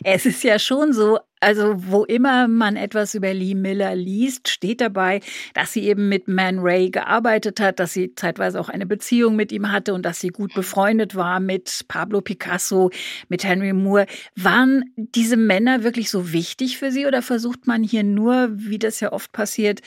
Es 0.04 0.26
ist 0.26 0.44
ja 0.44 0.58
schon 0.60 0.94
so, 0.94 1.20
also 1.40 1.76
wo 1.78 2.04
immer 2.06 2.48
man 2.48 2.76
etwas 2.76 3.14
über 3.14 3.34
Lee 3.34 3.56
Miller 3.56 3.96
liest, 3.96 4.50
steht 4.50 4.82
dabei, 4.82 5.22
dass 5.54 5.74
sie 5.74 5.84
eben 5.84 6.10
mit 6.10 6.28
Man 6.28 6.60
Ray 6.60 6.90
gearbeitet 6.90 7.60
hat, 7.60 7.80
dass 7.80 7.94
sie 7.94 8.16
zeitweise 8.16 8.60
auch 8.60 8.70
eine 8.70 8.86
Beziehung 8.86 9.36
mit 9.36 9.52
ihm 9.52 9.72
hatte 9.72 9.94
und 9.94 10.06
dass 10.06 10.20
sie 10.20 10.30
gut 10.30 10.54
befreundet 10.54 11.16
war 11.16 11.40
mit 11.40 11.86
Pablo 11.88 12.22
Picasso, 12.22 12.90
mit 13.30 13.44
Henry 13.44 13.74
Moore. 13.74 14.08
Waren 14.36 14.86
diese 14.96 15.38
Männer 15.38 15.84
wirklich 15.84 16.10
so 16.10 16.34
wichtig 16.34 16.78
für 16.78 16.92
sie 16.92 17.06
oder 17.06 17.22
versucht 17.22 17.68
man 17.68 17.84
hier 17.84 18.04
nur, 18.04 18.50
wie 18.52 18.80
das 18.80 19.00
ja 19.00 19.14
oft 19.14 19.32
passiert, 19.32 19.82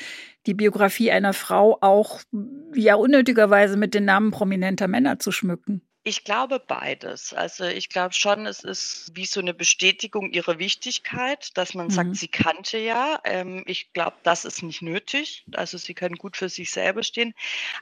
die 0.46 0.54
Biografie 0.54 1.10
einer 1.10 1.32
Frau 1.32 1.78
auch 1.80 2.20
ja 2.74 2.94
unnötigerweise 2.94 3.76
mit 3.76 3.94
den 3.94 4.04
Namen 4.04 4.30
prominenter 4.30 4.88
Männer 4.88 5.18
zu 5.18 5.32
schmücken? 5.32 5.82
Ich 6.04 6.24
glaube 6.24 6.58
beides. 6.58 7.32
Also 7.32 7.64
ich 7.64 7.88
glaube 7.88 8.12
schon, 8.12 8.46
es 8.46 8.64
ist 8.64 9.12
wie 9.14 9.24
so 9.24 9.38
eine 9.38 9.54
Bestätigung 9.54 10.32
ihrer 10.32 10.58
Wichtigkeit, 10.58 11.56
dass 11.56 11.74
man 11.74 11.86
mhm. 11.86 11.90
sagt, 11.90 12.16
sie 12.16 12.26
kannte 12.26 12.78
ja. 12.78 13.20
Ähm, 13.22 13.62
ich 13.68 13.92
glaube, 13.92 14.16
das 14.24 14.44
ist 14.44 14.64
nicht 14.64 14.82
nötig. 14.82 15.44
Also 15.52 15.78
sie 15.78 15.94
können 15.94 16.16
gut 16.16 16.36
für 16.36 16.48
sich 16.48 16.72
selber 16.72 17.04
stehen. 17.04 17.34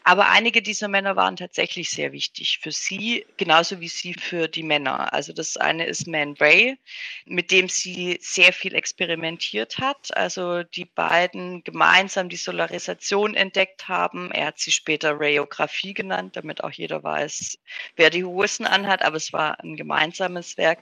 Aber 0.05 0.29
einige 0.29 0.61
dieser 0.61 0.89
Männer 0.89 1.17
waren 1.17 1.37
tatsächlich 1.37 1.89
sehr 1.89 2.13
wichtig 2.13 2.59
für 2.63 2.73
sie, 2.73 3.25
genauso 3.39 3.81
wie 3.81 3.89
sie 3.89 4.13
für 4.13 4.49
die 4.49 4.65
Männer. 4.65 5.15
Also 5.15 5.33
das 5.33 5.57
eine 5.57 5.87
ist 5.87 6.07
Man 6.07 6.35
Ray, 6.35 6.77
mit 7.25 7.51
dem 7.51 7.71
sie 7.71 8.19
sehr 8.21 8.53
viel 8.53 8.75
experimentiert 8.75 9.79
hat. 9.79 10.15
Also 10.15 10.63
die 10.63 10.85
beiden 10.85 11.65
gemeinsam 11.65 12.29
die 12.29 12.37
Solarisation 12.37 13.35
entdeckt 13.35 13.89
haben. 13.89 14.31
Er 14.31 14.49
hat 14.49 14.59
sie 14.59 14.73
später 14.73 15.19
Rayographie 15.19 15.95
genannt, 15.95 16.37
damit 16.37 16.63
auch 16.63 16.73
jeder 16.73 17.03
weiß, 17.03 17.57
wer 18.11 18.19
die 18.19 18.25
Hosen 18.25 18.67
anhat, 18.67 19.03
aber 19.03 19.17
es 19.17 19.33
war 19.33 19.61
ein 19.61 19.77
gemeinsames 19.77 20.57
Werk. 20.57 20.81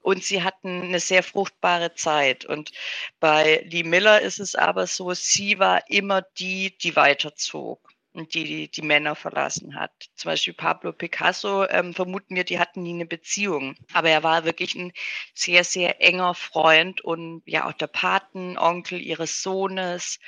Und 0.00 0.24
sie 0.24 0.42
hatten 0.42 0.82
eine 0.82 1.00
sehr 1.00 1.22
fruchtbare 1.22 1.94
Zeit. 1.94 2.44
Und 2.44 2.72
bei 3.20 3.64
Lee 3.70 3.84
Miller 3.84 4.20
ist 4.20 4.40
es 4.40 4.54
aber 4.54 4.86
so, 4.86 5.12
sie 5.14 5.58
war 5.58 5.88
immer 5.90 6.22
die, 6.38 6.76
die 6.78 6.96
weiterzog 6.96 7.80
und 8.14 8.34
die, 8.34 8.44
die 8.44 8.68
die 8.70 8.82
Männer 8.82 9.14
verlassen 9.14 9.74
hat. 9.74 9.92
Zum 10.16 10.30
Beispiel 10.30 10.54
Pablo 10.54 10.92
Picasso 10.92 11.66
ähm, 11.68 11.94
vermuten 11.94 12.36
wir, 12.36 12.44
die 12.44 12.58
hatten 12.58 12.82
nie 12.82 12.94
eine 12.94 13.06
Beziehung. 13.06 13.76
Aber 13.92 14.10
er 14.10 14.22
war 14.22 14.44
wirklich 14.44 14.74
ein 14.74 14.92
sehr, 15.34 15.64
sehr 15.64 16.00
enger 16.02 16.34
Freund 16.34 17.00
und 17.02 17.42
ja 17.46 17.68
auch 17.68 17.72
der 17.72 17.86
Patenonkel 17.86 19.00
ihres 19.00 19.42
Sohnes. 19.42 20.18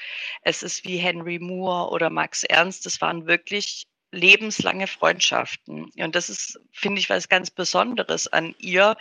Es 0.42 0.62
ist 0.62 0.84
wie 0.84 0.98
Henry 0.98 1.38
Moore 1.38 1.90
oder 1.90 2.10
Max 2.10 2.44
Ernst. 2.44 2.86
Das 2.86 3.00
waren 3.00 3.26
wirklich 3.26 3.86
lebenslange 4.14 4.86
Freundschaften. 4.86 5.90
Und 5.96 6.14
das 6.14 6.30
ist, 6.30 6.60
finde 6.72 7.00
ich, 7.00 7.10
was 7.10 7.28
ganz 7.28 7.50
Besonderes 7.50 8.26
an 8.28 8.54
ihr, 8.58 8.96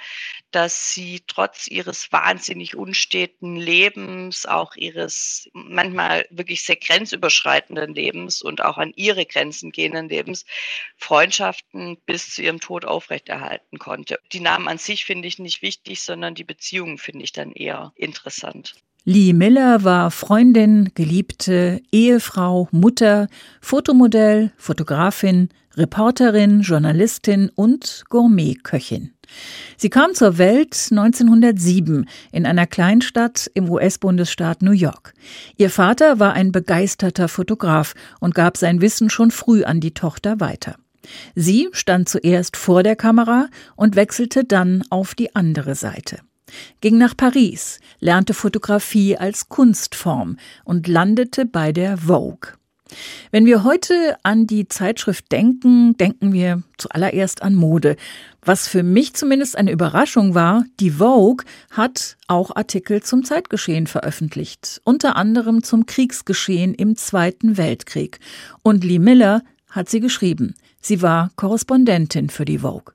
dass 0.52 0.94
sie 0.94 1.22
trotz 1.28 1.68
ihres 1.68 2.12
wahnsinnig 2.12 2.76
unsteten 2.76 3.56
Lebens, 3.56 4.46
auch 4.46 4.76
ihres 4.76 5.50
manchmal 5.54 6.26
wirklich 6.30 6.64
sehr 6.64 6.76
grenzüberschreitenden 6.76 7.94
Lebens 7.94 8.42
und 8.42 8.62
auch 8.62 8.78
an 8.78 8.94
ihre 8.96 9.26
Grenzen 9.26 9.72
gehenden 9.72 10.10
Lebens 10.10 10.46
Freundschaften 10.98 11.98
bis 12.06 12.36
zu 12.36 12.42
ihrem 12.42 12.60
Tod 12.60 12.86
aufrechterhalten 12.86 13.80
konnte. 13.80 14.20
Die 14.32 14.40
Namen 14.40 14.68
an 14.68 14.78
sich 14.78 15.06
finde 15.06 15.28
ich 15.28 15.40
nicht 15.40 15.62
wichtig, 15.62 16.02
sondern 16.02 16.36
die 16.36 16.44
Beziehungen 16.44 16.98
finde 16.98 17.24
ich 17.24 17.32
dann 17.32 17.52
eher 17.52 17.94
interessant. 17.96 18.76
Lee 19.06 19.34
Miller 19.34 19.84
war 19.84 20.12
Freundin, 20.12 20.92
Geliebte, 20.96 21.82
Ehefrau, 21.92 22.70
Mutter, 22.72 23.28
Fotomodell, 23.60 24.54
Fotografin, 24.56 25.50
Reporterin, 25.76 26.62
Journalistin 26.62 27.52
und 27.54 28.06
Gourmetköchin. 28.08 29.12
Sie 29.76 29.90
kam 29.90 30.14
zur 30.14 30.38
Welt 30.38 30.88
1907 30.90 32.08
in 32.32 32.46
einer 32.46 32.66
Kleinstadt 32.66 33.52
im 33.54 33.70
US-Bundesstaat 33.70 34.62
New 34.62 34.72
York. 34.72 35.14
Ihr 35.58 35.70
Vater 35.70 36.20
war 36.20 36.32
ein 36.32 36.54
begeisterter 36.54 37.28
Fotograf 37.28 37.96
und 38.22 38.34
gab 38.34 38.56
sein 38.56 38.80
Wissen 38.80 39.10
schon 39.10 39.32
früh 39.32 39.66
an 39.66 39.82
die 39.82 39.94
Tochter 39.94 40.40
weiter. 40.40 40.78
Sie 41.36 41.68
stand 41.74 42.08
zuerst 42.08 42.56
vor 42.56 42.84
der 42.84 42.96
Kamera 42.96 43.48
und 43.76 43.98
wechselte 43.98 44.46
dann 44.46 44.82
auf 44.90 45.14
die 45.14 45.36
andere 45.36 45.76
Seite 45.76 46.20
ging 46.82 46.98
nach 46.98 47.16
Paris, 47.16 47.80
lernte 48.00 48.34
Fotografie 48.34 49.18
als 49.18 49.50
Kunstform 49.50 50.38
und 50.64 50.88
landete 50.88 51.46
bei 51.46 51.72
der 51.72 51.98
Vogue. 51.98 52.54
Wenn 53.32 53.46
wir 53.46 53.64
heute 53.64 54.18
an 54.24 54.46
die 54.48 54.68
Zeitschrift 54.68 55.32
denken, 55.32 55.98
denken 55.98 56.34
wir 56.34 56.64
zuallererst 56.78 57.42
an 57.42 57.56
Mode. 57.56 57.96
Was 58.44 58.68
für 58.68 58.84
mich 58.84 59.14
zumindest 59.14 59.58
eine 59.58 59.72
Überraschung 59.72 60.36
war, 60.36 60.66
die 60.80 60.92
Vogue 60.92 61.46
hat 61.72 62.18
auch 62.28 62.56
Artikel 62.56 63.02
zum 63.02 63.24
Zeitgeschehen 63.24 63.88
veröffentlicht, 63.88 64.82
unter 64.84 65.16
anderem 65.16 65.64
zum 65.64 65.86
Kriegsgeschehen 65.86 66.74
im 66.74 66.96
Zweiten 66.96 67.58
Weltkrieg. 67.58 68.20
Und 68.62 68.84
Lee 68.84 69.00
Miller 69.00 69.44
hat 69.70 69.90
sie 69.90 70.00
geschrieben. 70.00 70.56
Sie 70.80 71.02
war 71.02 71.32
Korrespondentin 71.36 72.30
für 72.30 72.46
die 72.46 72.60
Vogue. 72.60 72.94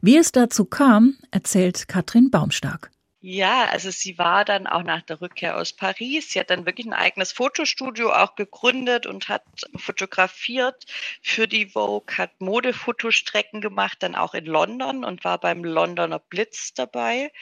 Wie 0.00 0.16
es 0.16 0.32
dazu 0.32 0.64
kam, 0.64 1.16
erzählt 1.30 1.88
Katrin 1.88 2.30
Baumstark. 2.30 2.90
Ja, 3.26 3.64
also 3.70 3.90
sie 3.90 4.18
war 4.18 4.44
dann 4.44 4.66
auch 4.66 4.82
nach 4.82 5.00
der 5.00 5.22
Rückkehr 5.22 5.56
aus 5.56 5.72
Paris. 5.72 6.28
Sie 6.30 6.38
hat 6.38 6.50
dann 6.50 6.66
wirklich 6.66 6.84
ein 6.84 6.92
eigenes 6.92 7.32
Fotostudio 7.32 8.12
auch 8.12 8.34
gegründet 8.34 9.06
und 9.06 9.30
hat 9.30 9.44
fotografiert 9.76 10.84
für 11.22 11.48
die 11.48 11.64
Vogue, 11.70 12.18
hat 12.18 12.38
Modefotostrecken 12.42 13.62
gemacht, 13.62 14.02
dann 14.02 14.14
auch 14.14 14.34
in 14.34 14.44
London 14.44 15.04
und 15.06 15.24
war 15.24 15.38
beim 15.38 15.64
Londoner 15.64 16.18
Blitz 16.18 16.74
dabei. 16.74 17.32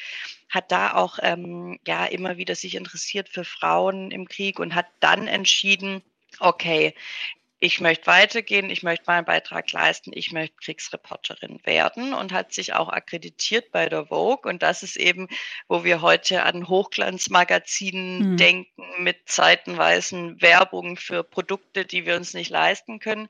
Hat 0.49 0.71
da 0.71 0.95
auch 0.95 1.19
ähm, 1.21 1.81
ja 1.85 2.05
immer 2.05 2.37
wieder 2.37 2.55
sich 2.55 2.77
interessiert 2.77 3.29
für 3.29 3.45
Frauen 3.45 4.13
im 4.13 4.29
Krieg 4.29 4.61
und 4.61 4.77
hat 4.77 4.87
dann 5.01 5.27
entschieden, 5.27 6.01
okay, 6.39 6.95
ich 7.63 7.81
möchte 7.81 8.09
weitergehen, 8.09 8.71
ich 8.71 8.83
möchte 8.83 9.05
meinen 9.07 9.25
Beitrag 9.25 9.71
leisten, 9.71 10.11
ich 10.13 10.33
möchte 10.33 10.57
Kriegsreporterin 10.57 11.61
werden 11.65 12.13
und 12.13 12.33
hat 12.33 12.53
sich 12.53 12.75
auch 12.75 12.89
akkreditiert 12.89 13.71
bei 13.71 13.89
der 13.89 14.07
Vogue. 14.07 14.51
Und 14.51 14.65
das 14.65 14.83
ist 14.83 14.97
eben, 14.97 15.29
wo 15.69 15.85
wir 15.85 16.03
heute 16.03 16.43
an 16.43 16.67
Hochglanzmagazinen 16.67 18.33
mhm. 18.33 18.37
denken 18.37 18.83
mit 18.99 19.29
zeitenweisen 19.29 20.43
Werbung 20.43 20.97
für 20.97 21.23
Produkte, 21.23 21.85
die 21.85 22.05
wir 22.05 22.17
uns 22.17 22.35
nicht 22.35 22.51
leisten 22.51 22.99
können, 22.99 23.29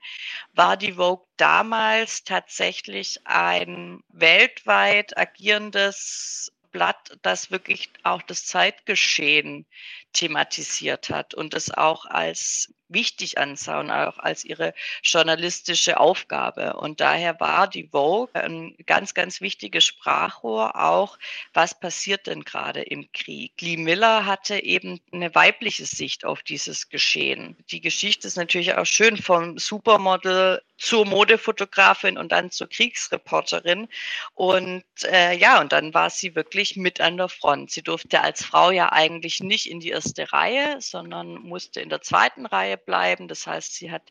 war 0.54 0.78
die 0.78 0.94
Vogue 0.94 1.26
damals 1.36 2.24
tatsächlich 2.24 3.20
ein 3.24 4.02
weltweit 4.08 5.14
agierendes 5.18 6.50
Blatt, 6.70 7.18
das 7.20 7.50
wirklich 7.50 7.90
auch 8.02 8.22
das 8.22 8.46
Zeitgeschehen 8.46 9.66
thematisiert 10.12 11.10
hat 11.10 11.34
und 11.34 11.54
es 11.54 11.72
auch 11.72 12.06
als 12.06 12.72
wichtig 12.94 13.38
ansah 13.38 13.80
und 13.80 13.90
auch 13.90 14.18
als 14.18 14.44
ihre 14.44 14.74
journalistische 15.02 15.98
Aufgabe. 15.98 16.74
Und 16.74 17.00
daher 17.00 17.40
war 17.40 17.68
die 17.68 17.88
Vogue 17.88 18.34
ein 18.34 18.76
ganz, 18.86 19.14
ganz 19.14 19.40
wichtiges 19.40 19.84
Sprachrohr 19.84 20.76
auch, 20.76 21.18
was 21.52 21.78
passiert 21.78 22.26
denn 22.26 22.44
gerade 22.44 22.82
im 22.82 23.10
Krieg. 23.12 23.60
Lee 23.60 23.76
Miller 23.76 24.26
hatte 24.26 24.62
eben 24.62 25.00
eine 25.12 25.34
weibliche 25.34 25.86
Sicht 25.86 26.24
auf 26.24 26.42
dieses 26.42 26.88
Geschehen. 26.88 27.56
Die 27.70 27.80
Geschichte 27.80 28.26
ist 28.26 28.36
natürlich 28.36 28.74
auch 28.74 28.86
schön 28.86 29.16
vom 29.16 29.58
Supermodel 29.58 30.62
zur 30.76 31.06
Modefotografin 31.06 32.18
und 32.18 32.32
dann 32.32 32.50
zur 32.50 32.68
Kriegsreporterin. 32.68 33.88
Und 34.34 34.84
äh, 35.04 35.36
ja, 35.36 35.60
und 35.60 35.72
dann 35.72 35.94
war 35.94 36.10
sie 36.10 36.34
wirklich 36.34 36.76
mit 36.76 37.00
an 37.00 37.16
der 37.16 37.28
Front. 37.28 37.70
Sie 37.70 37.82
durfte 37.82 38.20
als 38.20 38.44
Frau 38.44 38.70
ja 38.70 38.90
eigentlich 38.90 39.40
nicht 39.40 39.66
in 39.66 39.78
die 39.78 39.90
erste 40.02 40.32
Reihe, 40.32 40.80
sondern 40.80 41.34
musste 41.34 41.80
in 41.80 41.88
der 41.88 42.00
zweiten 42.02 42.44
Reihe 42.44 42.76
bleiben. 42.76 43.28
Das 43.28 43.46
heißt, 43.46 43.72
sie 43.74 43.92
hat 43.92 44.02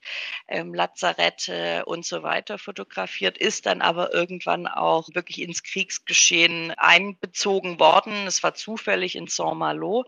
ähm, 0.48 0.74
Lazarette 0.74 1.84
und 1.86 2.06
so 2.06 2.24
weiter 2.24 2.58
fotografiert, 2.58 3.38
ist 3.38 3.66
dann 3.66 3.82
aber 3.82 4.14
irgendwann 4.14 4.68
auch 4.68 5.10
wirklich 5.14 5.42
ins 5.42 5.64
Kriegsgeschehen 5.64 6.72
einbezogen 6.72 7.80
worden. 7.80 8.26
Es 8.26 8.42
war 8.42 8.54
zufällig 8.54 9.16
in 9.16 9.28
Saint-Malo, 9.28 10.06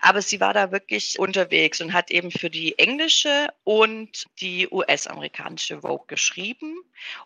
aber 0.00 0.22
sie 0.22 0.40
war 0.40 0.54
da 0.54 0.72
wirklich 0.72 1.18
unterwegs 1.18 1.82
und 1.82 1.92
hat 1.92 2.10
eben 2.10 2.30
für 2.30 2.48
die 2.48 2.78
englische 2.78 3.48
und 3.64 4.24
die 4.40 4.68
US-amerikanische 4.70 5.82
Vogue 5.82 6.06
geschrieben 6.06 6.78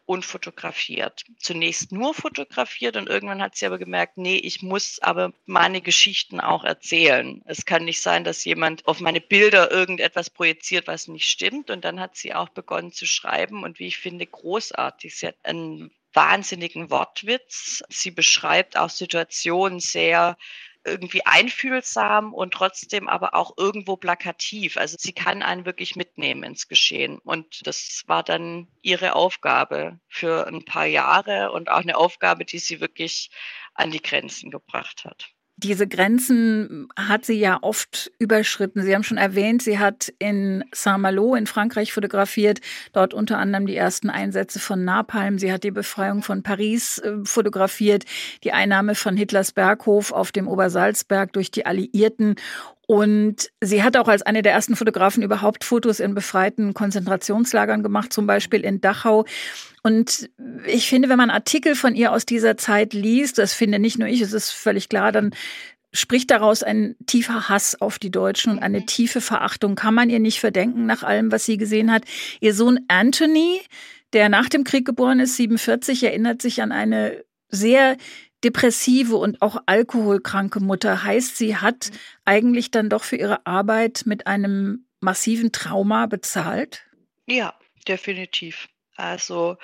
und 0.05 0.25
fotografiert. 0.25 1.23
Zunächst 1.39 1.93
nur 1.93 2.13
fotografiert 2.15 2.97
und 2.97 3.09
irgendwann 3.09 3.43
hat 3.43 3.57
sie 3.57 3.67
aber 3.67 3.79
gemerkt, 3.79 4.19
nee, 4.19 4.37
ich 4.37 4.63
muss 4.63 4.99
aber 5.01 5.33
meine 5.47 5.81
Geschichten 5.81 6.41
auch 6.41 6.65
erzählen. 6.65 7.43
Es 7.47 7.65
kann 7.65 7.85
nicht 7.85 8.00
sein, 8.03 8.25
dass 8.25 8.45
jemand 8.45 8.87
auf 8.87 9.01
meine 9.01 9.21
Bilder 9.21 9.71
irgendetwas 9.71 10.31
projiziert, 10.31 10.87
was 10.87 11.09
nicht 11.09 11.29
stimmt. 11.29 11.71
Und 11.71 11.85
dann 11.85 12.01
hat 12.01 12.17
sie 12.17 12.35
auch 12.35 12.49
begonnen 12.49 12.93
zu 12.93 13.07
schreiben 13.07 13.65
und 13.65 13.79
wie 13.79 13.87
ich 13.87 13.99
finde, 13.99 14.27
großartig. 14.27 15.17
Sie 15.17 15.27
hat 15.27 15.37
einen 15.43 15.91
wahnsinnigen 16.13 16.91
Wortwitz. 16.91 17.83
Sie 17.89 18.11
beschreibt 18.11 18.77
auch 18.77 18.91
Situationen 18.91 19.81
sehr 19.81 20.37
irgendwie 20.85 21.25
einfühlsam 21.27 22.33
und 22.33 22.55
trotzdem 22.55 23.09
aber 23.09 23.35
auch 23.35 23.53
irgendwo 23.59 23.97
plakativ. 23.97 24.77
Also 24.77 24.97
sie 24.99 25.13
kann 25.13 25.43
einen 25.43 25.67
wirklich 25.67 25.95
mitnehmen 25.95 26.43
ins 26.43 26.69
Geschehen. 26.69 27.19
Und 27.19 27.67
das 27.67 28.03
war 28.07 28.23
dann 28.23 28.69
ihre 28.81 29.15
Aufgabe 29.15 30.01
für 30.09 30.47
ein 30.47 30.65
paar 30.65 30.87
Jahre 30.87 31.53
und 31.53 31.69
auch 31.69 31.81
eine 31.81 31.97
Aufgabe, 31.97 32.45
die 32.45 32.59
sie 32.59 32.81
wirklich 32.81 33.31
an 33.75 33.91
die 33.91 34.03
Grenzen 34.03 34.51
gebracht 34.51 35.05
hat. 35.05 35.31
Diese 35.63 35.87
Grenzen 35.87 36.89
hat 36.97 37.27
sie 37.27 37.39
ja 37.39 37.59
oft 37.61 38.11
überschritten. 38.19 38.83
Sie 38.83 38.95
haben 38.95 39.03
schon 39.03 39.19
erwähnt, 39.19 39.63
sie 39.63 39.79
hat 39.79 40.11
in 40.19 40.65
Saint-Malo 40.73 41.35
in 41.35 41.47
Frankreich 41.47 41.93
fotografiert, 41.93 42.61
dort 42.95 43.13
unter 43.13 43.37
anderem 43.37 43.67
die 43.67 43.77
ersten 43.77 44.09
Einsätze 44.09 44.59
von 44.59 44.87
Napalm. 44.87 45.39
Sie 45.39 45.53
hat 45.53 45.63
die 45.63 45.71
Befreiung 45.71 46.23
von 46.23 46.43
Paris 46.43 46.97
äh, 46.99 47.13
fotografiert, 47.25 48.05
die 48.43 48.53
Einnahme 48.53 48.95
von 48.95 49.19
Hitlers 49.19 49.53
Berghof 49.53 50.13
auf 50.13 50.33
dem 50.33 50.49
Obersalzberg 50.49 51.35
durch 51.35 51.51
die 51.51 51.67
Alliierten 51.67 52.37
und 52.91 53.53
sie 53.61 53.85
hat 53.85 53.97
auch 53.97 54.09
als 54.09 54.23
eine 54.23 54.43
der 54.43 54.51
ersten 54.51 54.75
Fotografen 54.75 55.23
überhaupt 55.23 55.63
Fotos 55.63 56.01
in 56.01 56.13
befreiten 56.13 56.75
Konzentrationslagern 56.75 57.85
gemacht, 57.85 58.13
zum 58.13 58.27
Beispiel 58.27 58.63
in 58.63 58.81
Dachau. 58.81 59.27
Und 59.85 60.29
ich 60.67 60.89
finde, 60.89 61.09
wenn 61.09 61.17
man 61.17 61.31
Artikel 61.31 61.77
von 61.77 61.95
ihr 61.95 62.11
aus 62.11 62.27
dieser 62.27 62.57
Zeit 62.57 62.93
liest, 62.93 63.39
das 63.39 63.53
finde 63.53 63.79
nicht 63.79 64.01
nur 64.01 64.09
ich, 64.09 64.21
es 64.21 64.33
ist 64.33 64.51
völlig 64.51 64.89
klar, 64.89 65.13
dann 65.13 65.31
spricht 65.93 66.33
daraus 66.33 66.65
ein 66.65 66.97
tiefer 67.07 67.49
Hass 67.49 67.81
auf 67.81 68.01
die 68.01 68.11
Deutschen 68.11 68.55
und 68.55 68.59
eine 68.59 68.85
tiefe 68.87 69.21
Verachtung. 69.21 69.77
Kann 69.77 69.95
man 69.95 70.11
ihr 70.11 70.19
nicht 70.19 70.41
verdenken 70.41 70.85
nach 70.85 71.05
allem, 71.05 71.31
was 71.31 71.45
sie 71.45 71.59
gesehen 71.59 71.93
hat. 71.93 72.03
Ihr 72.41 72.55
Sohn 72.55 72.81
Anthony, 72.89 73.61
der 74.15 74.29
nach 74.29 74.49
dem 74.49 74.65
Krieg 74.65 74.85
geboren 74.85 75.21
ist, 75.21 75.37
47, 75.37 76.03
erinnert 76.03 76.43
sich 76.43 76.61
an 76.61 76.73
eine 76.73 77.23
sehr 77.51 77.97
depressive 78.45 79.17
und 79.17 79.43
auch 79.43 79.63
alkoholkranke 79.67 80.61
Mutter 80.61 81.05
heißt, 81.05 81.37
sie 81.37 81.57
hat 81.57 81.91
eigentlich 82.25 82.71
dann 82.71 82.89
doch 82.89 83.05
für 83.05 83.17
ihre 83.17 83.47
Arbeit 83.47 84.03
mit 84.07 84.27
einem 84.27 84.87
massiven 85.01 85.53
Trauma 85.53 86.07
bezahlt? 86.07 86.85
Ja, 87.27 87.55
definitiv. 87.87 88.69
Also 88.97 89.57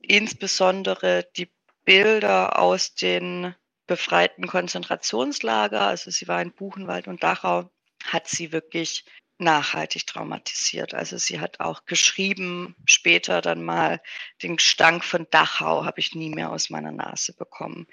insbesondere 0.00 1.26
die 1.36 1.50
Bilder 1.84 2.58
aus 2.58 2.94
den 2.94 3.54
befreiten 3.86 4.46
Konzentrationslager, 4.46 5.82
also 5.82 6.10
sie 6.10 6.26
war 6.26 6.42
in 6.42 6.52
Buchenwald 6.52 7.06
und 7.06 7.22
Dachau, 7.22 7.70
hat 8.04 8.28
sie 8.28 8.52
wirklich 8.52 9.04
nachhaltig 9.38 10.06
traumatisiert. 10.06 10.94
Also 10.94 11.18
sie 11.18 11.40
hat 11.40 11.60
auch 11.60 11.84
geschrieben, 11.84 12.74
später 12.86 13.40
dann 13.42 13.64
mal, 13.64 14.00
den 14.42 14.56
Gestank 14.56 15.04
von 15.04 15.26
Dachau 15.30 15.84
habe 15.84 16.00
ich 16.00 16.14
nie 16.14 16.30
mehr 16.30 16.50
aus 16.50 16.70
meiner 16.70 16.92
Nase 16.92 17.32
bekommen. 17.34 17.86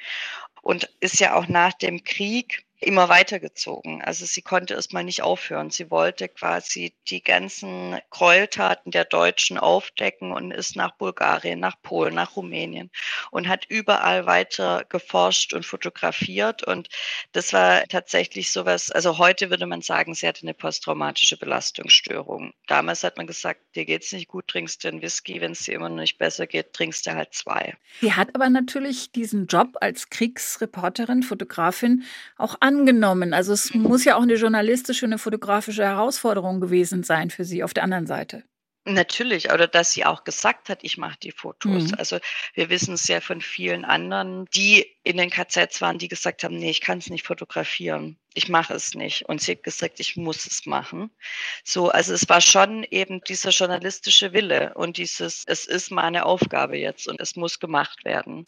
Und 0.62 0.89
ist 0.99 1.19
ja 1.19 1.36
auch 1.36 1.47
nach 1.47 1.73
dem 1.73 2.03
Krieg 2.03 2.65
immer 2.84 3.10
weitergezogen. 3.10 4.02
Also 4.02 4.26
sie 4.26 4.41
konnte 4.41 4.74
erstmal 4.74 5.04
nicht 5.04 5.22
aufhören. 5.22 5.69
Sie 5.69 5.89
wollte 5.89 6.30
quasi 6.30 6.93
die 7.08 7.24
ganzen 7.24 8.00
Gräueltaten 8.10 8.91
der 8.91 9.06
Deutschen 9.06 9.58
aufdecken 9.58 10.32
und 10.32 10.52
ist 10.52 10.76
nach 10.76 10.91
Bulgarien, 10.91 11.60
nach 11.60 11.82
Polen, 11.82 12.13
nach 12.13 12.36
Rumänien 12.36 12.91
und 13.32 13.48
hat 13.48 13.65
überall 13.67 14.26
weiter 14.26 14.86
geforscht 14.89 15.54
und 15.54 15.65
fotografiert. 15.65 16.63
Und 16.63 16.89
das 17.32 17.54
war 17.54 17.84
tatsächlich 17.88 18.52
sowas, 18.52 18.91
also 18.91 19.17
heute 19.17 19.50
würde 19.50 19.65
man 19.65 19.82
sagen, 19.82 20.13
sie 20.13 20.28
hatte 20.28 20.43
eine 20.43 20.54
posttraumatische 20.54 21.38
Belastungsstörung. 21.38 22.54
Damals 22.67 23.04
hat 23.04 23.17
man 23.17 23.28
gesagt, 23.28 23.62
dir 23.76 23.86
geht's 23.86 24.12
nicht 24.12 24.28
gut, 24.28 24.48
trinkst 24.48 24.84
du 24.84 24.89
einen 24.89 25.02
Whisky, 25.02 25.41
wenn 25.41 25.52
es 25.52 25.63
dir 25.63 25.76
immer 25.76 25.89
noch 25.89 25.98
nicht 25.98 26.17
besser 26.17 26.48
geht, 26.48 26.74
trinkst 26.74 27.06
du 27.08 27.13
halt 27.13 27.34
zwei. 27.34 27.76
Sie 28.02 28.13
hat 28.13 28.36
aber 28.36 28.50
natürlich 28.50 29.12
diesen 29.12 29.48
Job 29.48 29.78
als 29.82 30.10
Kriegsreporterin, 30.10 31.24
Fotografin 31.24 32.04
auch 32.38 32.56
an 32.60 32.72
angenommen. 32.79 33.33
Also 33.33 33.53
es 33.53 33.73
muss 33.73 34.05
ja 34.05 34.15
auch 34.15 34.23
eine 34.23 34.36
journalistische, 34.36 35.05
eine 35.05 35.17
fotografische 35.17 35.83
Herausforderung 35.83 36.59
gewesen 36.59 37.03
sein 37.03 37.29
für 37.29 37.45
Sie 37.45 37.63
auf 37.63 37.73
der 37.73 37.83
anderen 37.83 38.07
Seite. 38.07 38.43
Natürlich, 38.86 39.49
oder 39.49 39.67
dass 39.67 39.93
sie 39.93 40.03
auch 40.03 40.25
gesagt 40.25 40.67
hat, 40.67 40.79
ich 40.81 40.97
mache 40.97 41.17
die 41.17 41.31
Fotos. 41.31 41.91
Mhm. 41.91 41.95
Also 41.97 42.19
wir 42.53 42.69
wissen 42.69 42.95
es 42.95 43.07
ja 43.07 43.21
von 43.21 43.39
vielen 43.39 43.86
anderen, 43.86 44.45
die 44.53 44.86
in 45.03 45.15
den 45.15 45.29
KZs 45.29 45.79
waren, 45.79 45.99
die 45.99 46.09
gesagt 46.09 46.43
haben, 46.43 46.57
nee, 46.57 46.69
ich 46.69 46.81
kann 46.81 46.97
es 46.97 47.09
nicht 47.09 47.25
fotografieren, 47.25 48.17
ich 48.33 48.49
mache 48.49 48.73
es 48.73 48.93
nicht. 48.93 49.23
Und 49.29 49.39
sie 49.39 49.53
hat 49.53 49.63
gesagt, 49.63 50.01
ich 50.01 50.17
muss 50.17 50.45
es 50.45 50.65
machen. 50.65 51.12
So, 51.63 51.91
also 51.91 52.13
es 52.13 52.27
war 52.27 52.41
schon 52.41 52.83
eben 52.83 53.21
dieser 53.21 53.51
journalistische 53.51 54.33
Wille 54.33 54.73
und 54.73 54.97
dieses, 54.97 55.45
es 55.47 55.63
ist 55.63 55.89
meine 55.89 56.25
Aufgabe 56.25 56.77
jetzt 56.77 57.07
und 57.07 57.21
es 57.21 57.38
muss 57.38 57.59
gemacht 57.59 58.03
werden. 58.03 58.45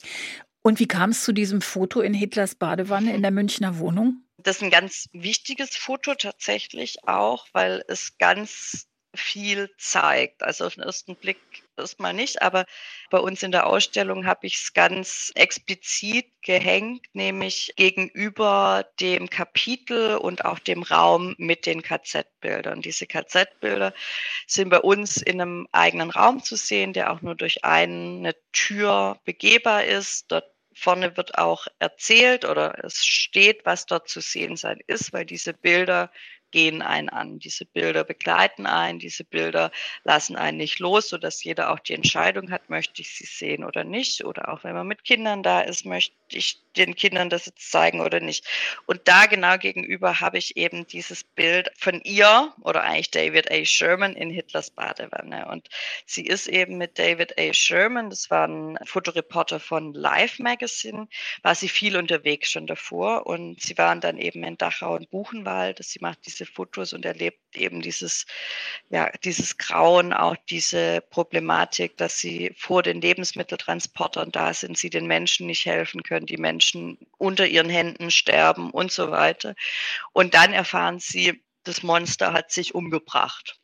Und 0.66 0.80
wie 0.80 0.88
kam 0.88 1.12
es 1.12 1.24
zu 1.24 1.32
diesem 1.32 1.62
Foto 1.62 2.02
in 2.02 2.16
Hitlers 2.16 2.56
Badewanne 2.56 3.14
in 3.14 3.22
der 3.22 3.30
Münchner 3.30 3.78
Wohnung? 3.78 4.24
Das 4.40 4.56
ist 4.56 4.64
ein 4.64 4.72
ganz 4.72 5.08
wichtiges 5.14 5.78
Foto 5.78 6.16
tatsächlich 6.16 7.08
auch, 7.08 7.46
weil 7.54 7.84
es 7.88 8.18
ganz 8.18 8.88
viel 9.14 9.70
zeigt. 9.78 10.42
Also 10.42 10.66
auf 10.66 10.74
den 10.74 10.84
ersten 10.84 11.16
Blick 11.18 11.38
erstmal 11.78 12.14
nicht, 12.14 12.42
aber 12.42 12.66
bei 13.12 13.20
uns 13.20 13.44
in 13.44 13.52
der 13.52 13.68
Ausstellung 13.68 14.26
habe 14.26 14.48
ich 14.48 14.56
es 14.56 14.74
ganz 14.74 15.32
explizit 15.36 16.26
gehängt, 16.42 17.06
nämlich 17.14 17.74
gegenüber 17.76 18.88
dem 19.00 19.30
Kapitel 19.30 20.18
und 20.18 20.46
auch 20.46 20.58
dem 20.58 20.82
Raum 20.82 21.36
mit 21.38 21.68
den 21.68 21.84
KZ-Bildern. 21.84 22.82
Diese 22.82 23.06
KZ-Bilder 23.06 23.94
sind 24.48 24.70
bei 24.70 24.80
uns 24.80 25.18
in 25.18 25.40
einem 25.40 25.68
eigenen 25.72 26.10
Raum 26.10 26.44
zu 26.44 26.56
sehen, 26.56 26.94
der 26.94 27.14
auch 27.14 27.22
nur 27.22 27.36
durch 27.36 27.64
eine 27.64 28.36
Tür 28.52 29.20
begehbar 29.26 29.84
ist. 29.84 30.32
Dort 30.32 30.55
Vorne 30.76 31.16
wird 31.18 31.38
auch 31.38 31.68
erzählt 31.80 32.46
oder 32.46 32.84
es 32.84 33.06
steht, 33.06 33.66
was 33.66 33.86
dort 33.86 34.10
zu 34.10 34.20
sehen 34.20 34.58
sein 34.58 34.80
ist, 34.88 35.14
weil 35.14 35.26
diese 35.26 35.54
Bilder 35.54 36.12
gehen 36.56 36.82
einen 36.82 37.10
an. 37.10 37.38
Diese 37.38 37.66
Bilder 37.66 38.06
begleiten 38.06 38.66
einen, 38.66 38.98
diese 38.98 39.26
Bilder 39.26 39.72
lassen 40.06 40.38
einen 40.38 40.56
nicht 40.56 40.80
los, 40.80 41.10
sodass 41.10 41.44
jeder 41.44 41.70
auch 41.70 41.80
die 41.80 41.94
Entscheidung 41.94 42.50
hat, 42.50 42.70
möchte 42.70 43.02
ich 43.02 43.14
sie 43.14 43.26
sehen 43.26 43.66
oder 43.66 43.84
nicht. 43.84 44.24
Oder 44.24 44.48
auch 44.48 44.64
wenn 44.64 44.74
man 44.74 44.88
mit 44.88 45.04
Kindern 45.04 45.44
da 45.44 45.60
ist, 45.60 45.86
möchte 45.86 46.16
ich 46.30 46.62
den 46.78 46.96
Kindern 46.96 47.30
das 47.30 47.46
jetzt 47.46 47.72
zeigen 47.72 48.00
oder 48.00 48.22
nicht. 48.22 48.46
Und 48.86 49.02
da 49.06 49.26
genau 49.26 49.58
gegenüber 49.58 50.22
habe 50.22 50.38
ich 50.38 50.56
eben 50.56 50.88
dieses 50.88 51.24
Bild 51.24 51.72
von 51.78 52.02
ihr 52.02 52.54
oder 52.62 52.84
eigentlich 52.84 53.12
David 53.12 53.52
A. 53.52 53.66
Sherman 53.66 54.16
in 54.16 54.30
Hitlers 54.30 54.72
Badewanne. 54.72 55.48
Und 55.50 55.68
sie 56.06 56.26
ist 56.26 56.48
eben 56.48 56.78
mit 56.78 56.98
David 57.00 57.38
A. 57.38 57.54
Sherman, 57.54 58.10
das 58.10 58.30
war 58.30 58.48
ein 58.48 58.78
Fotoreporter 58.86 59.60
von 59.60 59.94
Life 59.94 60.42
Magazine, 60.42 61.08
war 61.44 61.56
sie 61.56 61.70
viel 61.70 61.98
unterwegs 61.98 62.52
schon 62.52 62.68
davor. 62.68 63.28
Und 63.28 63.62
sie 63.62 63.78
waren 63.78 64.00
dann 64.00 64.18
eben 64.18 64.44
in 64.44 64.58
Dachau 64.58 64.96
und 64.96 65.10
Buchenwald. 65.10 65.84
Sie 65.84 66.00
macht 66.00 66.20
diese 66.26 66.45
Fotos 66.46 66.94
und 66.94 67.06
erlebt 67.06 67.40
eben 67.54 67.82
dieses, 67.82 68.26
ja, 68.90 69.10
dieses 69.24 69.58
Grauen, 69.58 70.14
auch 70.14 70.36
diese 70.50 71.02
Problematik, 71.10 71.98
dass 71.98 72.20
sie 72.20 72.54
vor 72.58 72.84
den 72.84 73.02
Lebensmitteltransportern 73.02 74.32
da 74.32 74.54
sind, 74.54 74.78
sie 74.78 74.90
den 74.90 75.08
Menschen 75.08 75.48
nicht 75.48 75.66
helfen 75.66 76.04
können, 76.04 76.26
die 76.26 76.38
Menschen 76.38 76.98
unter 77.18 77.48
ihren 77.48 77.70
Händen 77.70 78.12
sterben 78.12 78.72
und 78.72 78.92
so 78.92 79.12
weiter. 79.12 79.56
Und 80.14 80.34
dann 80.34 80.54
erfahren 80.54 81.00
sie, 81.00 81.44
das 81.64 81.84
Monster 81.84 82.34
hat 82.34 82.52
sich 82.52 82.76
umgebracht. 82.76 83.60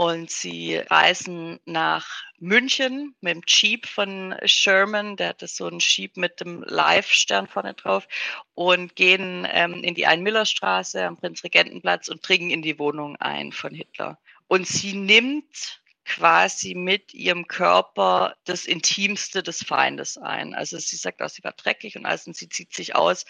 Und 0.00 0.30
sie 0.30 0.76
reisen 0.76 1.60
nach 1.66 2.24
München 2.38 3.14
mit 3.20 3.34
dem 3.34 3.42
Jeep 3.46 3.84
von 3.84 4.34
Sherman, 4.46 5.16
der 5.16 5.28
hatte 5.28 5.46
so 5.46 5.66
einen 5.66 5.78
Jeep 5.78 6.16
mit 6.16 6.40
dem 6.40 6.62
Live-Stern 6.62 7.46
vorne 7.46 7.74
drauf 7.74 8.08
und 8.54 8.96
gehen 8.96 9.46
ähm, 9.50 9.84
in 9.84 9.94
die 9.94 10.06
Ein-Miller-Straße 10.06 11.04
am 11.04 11.18
Prinzregentenplatz 11.18 12.08
und 12.08 12.26
dringen 12.26 12.48
in 12.48 12.62
die 12.62 12.78
Wohnung 12.78 13.16
ein 13.16 13.52
von 13.52 13.74
Hitler. 13.74 14.18
Und 14.48 14.66
sie 14.66 14.94
nimmt 14.94 15.82
quasi 16.06 16.74
mit 16.74 17.12
ihrem 17.12 17.46
Körper 17.46 18.36
das 18.44 18.64
Intimste 18.64 19.42
des 19.42 19.62
Feindes 19.62 20.16
ein. 20.16 20.54
Also 20.54 20.78
sie 20.78 20.96
sagt 20.96 21.20
auch, 21.20 21.28
sie 21.28 21.44
war 21.44 21.52
dreckig 21.52 21.98
und 21.98 22.06
alles 22.06 22.26
und 22.26 22.34
sie 22.34 22.48
zieht 22.48 22.72
sich 22.72 22.96
aus 22.96 23.26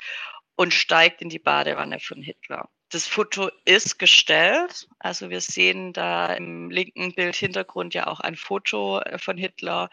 und 0.54 0.72
steigt 0.72 1.20
in 1.20 1.30
die 1.30 1.40
Badewanne 1.40 1.98
von 1.98 2.22
Hitler. 2.22 2.68
Das 2.90 3.06
Foto 3.06 3.50
ist 3.64 4.00
gestellt. 4.00 4.88
Also 4.98 5.30
wir 5.30 5.40
sehen 5.40 5.92
da 5.92 6.34
im 6.34 6.70
linken 6.70 7.14
Bildhintergrund 7.14 7.94
ja 7.94 8.08
auch 8.08 8.18
ein 8.18 8.34
Foto 8.36 9.00
äh, 9.00 9.16
von 9.18 9.38
Hitler. 9.38 9.90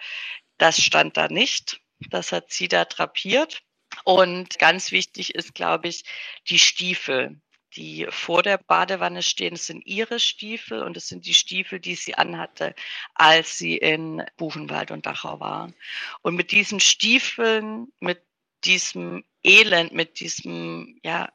Das 0.57 0.81
stand 0.81 1.15
da 1.15 1.27
nicht. 1.27 1.79
Das 2.09 2.31
hat 2.31 2.51
sie 2.51 2.67
da 2.67 2.85
drapiert. 2.85 3.61
Und 4.03 4.57
ganz 4.57 4.91
wichtig 4.91 5.35
ist, 5.35 5.53
glaube 5.53 5.89
ich, 5.89 6.03
die 6.49 6.57
Stiefel, 6.57 7.39
die 7.75 8.07
vor 8.09 8.41
der 8.41 8.57
Badewanne 8.57 9.21
stehen. 9.21 9.53
Das 9.53 9.67
sind 9.67 9.85
ihre 9.85 10.19
Stiefel 10.19 10.81
und 10.81 10.97
es 10.97 11.07
sind 11.07 11.27
die 11.27 11.35
Stiefel, 11.35 11.79
die 11.79 11.95
sie 11.95 12.15
anhatte, 12.15 12.73
als 13.13 13.59
sie 13.59 13.77
in 13.77 14.23
Buchenwald 14.37 14.89
und 14.89 15.05
Dachau 15.05 15.39
war. 15.39 15.71
Und 16.23 16.35
mit 16.35 16.51
diesen 16.51 16.79
Stiefeln, 16.79 17.93
mit 17.99 18.23
diesem 18.63 19.23
Elend, 19.43 19.93
mit 19.93 20.19
diesem 20.19 20.99
ja, 21.03 21.29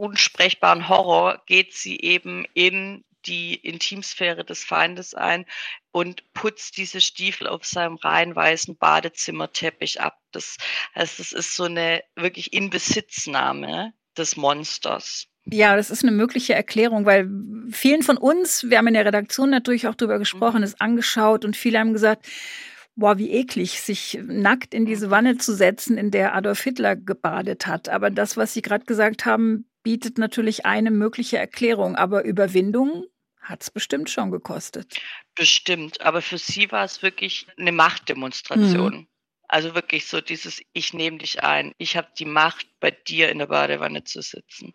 unsprechbaren 0.00 0.88
Horror 0.88 1.42
geht 1.44 1.74
sie 1.74 2.00
eben 2.00 2.46
in 2.54 3.04
die 3.26 3.54
Intimsphäre 3.54 4.46
des 4.46 4.64
Feindes 4.64 5.14
ein 5.14 5.44
und 5.92 6.32
putzt 6.32 6.78
diese 6.78 7.02
Stiefel 7.02 7.46
auf 7.46 7.66
seinem 7.66 7.96
rein 7.96 8.34
weißen 8.34 8.78
Badezimmerteppich 8.78 10.00
ab. 10.00 10.18
Das 10.32 10.56
heißt, 10.94 11.20
es 11.20 11.32
ist 11.32 11.54
so 11.54 11.64
eine 11.64 12.02
wirklich 12.16 12.54
Inbesitznahme 12.54 13.92
des 14.16 14.38
Monsters. 14.38 15.26
Ja, 15.44 15.76
das 15.76 15.90
ist 15.90 16.02
eine 16.02 16.12
mögliche 16.12 16.54
Erklärung, 16.54 17.04
weil 17.04 17.28
vielen 17.70 18.02
von 18.02 18.16
uns, 18.16 18.70
wir 18.70 18.78
haben 18.78 18.86
in 18.86 18.94
der 18.94 19.04
Redaktion 19.04 19.50
natürlich 19.50 19.86
auch 19.86 19.94
drüber 19.94 20.18
gesprochen, 20.18 20.58
mhm. 20.58 20.64
es 20.64 20.80
angeschaut 20.80 21.44
und 21.44 21.56
viele 21.56 21.78
haben 21.78 21.92
gesagt, 21.92 22.26
boah, 22.96 23.18
wie 23.18 23.32
eklig, 23.32 23.80
sich 23.80 24.18
nackt 24.22 24.74
in 24.74 24.86
diese 24.86 25.10
Wanne 25.10 25.38
zu 25.38 25.54
setzen, 25.54 25.98
in 25.98 26.10
der 26.10 26.34
Adolf 26.34 26.62
Hitler 26.62 26.96
gebadet 26.96 27.66
hat. 27.66 27.88
Aber 27.88 28.10
das, 28.10 28.36
was 28.36 28.54
Sie 28.54 28.62
gerade 28.62 28.84
gesagt 28.84 29.24
haben, 29.24 29.69
bietet 29.82 30.18
natürlich 30.18 30.66
eine 30.66 30.90
mögliche 30.90 31.38
Erklärung, 31.38 31.96
aber 31.96 32.24
Überwindung 32.24 33.06
hat 33.40 33.62
es 33.62 33.70
bestimmt 33.70 34.10
schon 34.10 34.30
gekostet. 34.30 35.00
Bestimmt, 35.34 36.00
aber 36.02 36.22
für 36.22 36.38
sie 36.38 36.70
war 36.70 36.84
es 36.84 37.02
wirklich 37.02 37.46
eine 37.56 37.72
Machtdemonstration. 37.72 38.94
Mhm. 38.94 39.06
Also 39.48 39.74
wirklich 39.74 40.06
so 40.06 40.20
dieses, 40.20 40.62
ich 40.74 40.94
nehme 40.94 41.18
dich 41.18 41.42
ein, 41.42 41.74
ich 41.76 41.96
habe 41.96 42.06
die 42.16 42.24
Macht, 42.24 42.68
bei 42.78 42.92
dir 42.92 43.28
in 43.30 43.38
der 43.38 43.46
Badewanne 43.46 44.04
zu 44.04 44.22
sitzen 44.22 44.72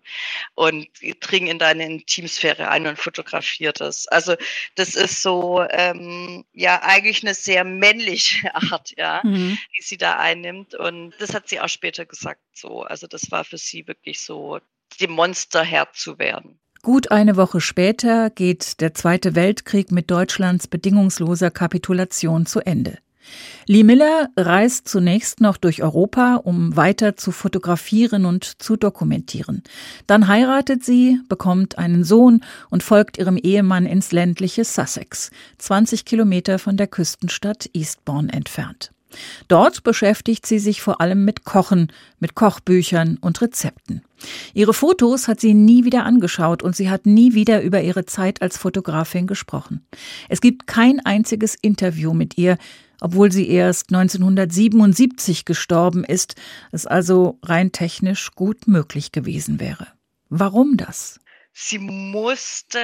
und 0.53 0.87
dring 1.21 1.47
in 1.47 1.59
deine 1.59 1.85
Intimsphäre 1.85 2.69
ein 2.69 2.85
und 2.85 2.99
fotografiere 2.99 3.73
das. 3.73 4.07
Also 4.07 4.35
das 4.75 4.95
ist 4.95 5.21
so, 5.21 5.65
ähm, 5.69 6.45
ja, 6.53 6.81
eigentlich 6.83 7.23
eine 7.23 7.33
sehr 7.33 7.63
männliche 7.63 8.53
Art, 8.55 8.93
ja, 8.97 9.21
mhm. 9.23 9.57
die 9.77 9.81
sie 9.81 9.97
da 9.97 10.17
einnimmt 10.17 10.75
und 10.75 11.13
das 11.19 11.33
hat 11.33 11.47
sie 11.47 11.59
auch 11.61 11.69
später 11.69 12.05
gesagt 12.05 12.41
so. 12.53 12.83
Also 12.83 13.07
das 13.07 13.31
war 13.31 13.43
für 13.43 13.57
sie 13.57 13.87
wirklich 13.87 14.21
so 14.21 14.59
dem 14.99 15.11
Monster 15.11 15.63
Herr 15.63 15.87
zu 15.93 16.19
werden. 16.19 16.59
Gut 16.81 17.09
eine 17.09 17.35
Woche 17.35 17.61
später 17.61 18.29
geht 18.29 18.79
der 18.79 18.93
Zweite 18.93 19.33
Weltkrieg 19.33 19.91
mit 19.91 20.11
Deutschlands 20.11 20.67
bedingungsloser 20.67 21.49
Kapitulation 21.49 22.45
zu 22.45 22.59
Ende. 22.59 22.99
Lee 23.65 23.83
Miller 23.83 24.29
reist 24.37 24.87
zunächst 24.87 25.41
noch 25.41 25.57
durch 25.57 25.81
Europa, 25.81 26.35
um 26.35 26.75
weiter 26.75 27.17
zu 27.17 27.31
fotografieren 27.31 28.25
und 28.25 28.61
zu 28.61 28.75
dokumentieren. 28.75 29.63
Dann 30.05 30.27
heiratet 30.27 30.83
sie, 30.83 31.19
bekommt 31.27 31.77
einen 31.79 32.03
Sohn 32.03 32.43
und 32.69 32.83
folgt 32.83 33.17
ihrem 33.17 33.37
Ehemann 33.37 33.87
ins 33.87 34.11
ländliche 34.11 34.63
Sussex, 34.63 35.31
20 35.57 36.05
Kilometer 36.05 36.59
von 36.59 36.77
der 36.77 36.87
Küstenstadt 36.87 37.69
Eastbourne 37.73 38.31
entfernt. 38.31 38.91
Dort 39.47 39.83
beschäftigt 39.83 40.45
sie 40.45 40.59
sich 40.59 40.81
vor 40.81 41.01
allem 41.01 41.25
mit 41.25 41.43
Kochen, 41.43 41.91
mit 42.19 42.35
Kochbüchern 42.35 43.17
und 43.21 43.41
Rezepten. 43.41 44.01
Ihre 44.53 44.73
Fotos 44.73 45.27
hat 45.27 45.39
sie 45.39 45.53
nie 45.53 45.83
wieder 45.85 46.05
angeschaut 46.05 46.63
und 46.63 46.75
sie 46.75 46.89
hat 46.89 47.05
nie 47.05 47.33
wieder 47.33 47.61
über 47.61 47.81
ihre 47.81 48.05
Zeit 48.05 48.41
als 48.41 48.57
Fotografin 48.57 49.27
gesprochen. 49.27 49.85
Es 50.29 50.41
gibt 50.41 50.67
kein 50.67 50.99
einziges 51.05 51.55
Interview 51.55 52.13
mit 52.13 52.37
ihr, 52.37 52.57
obwohl 53.01 53.31
sie 53.31 53.49
erst 53.49 53.93
1977 53.93 55.45
gestorben 55.45 56.03
ist, 56.03 56.35
es 56.71 56.85
also 56.85 57.39
rein 57.43 57.71
technisch 57.71 58.31
gut 58.31 58.67
möglich 58.67 59.11
gewesen 59.11 59.59
wäre. 59.59 59.87
Warum 60.29 60.77
das? 60.77 61.19
Sie 61.57 61.79
musste 61.79 62.79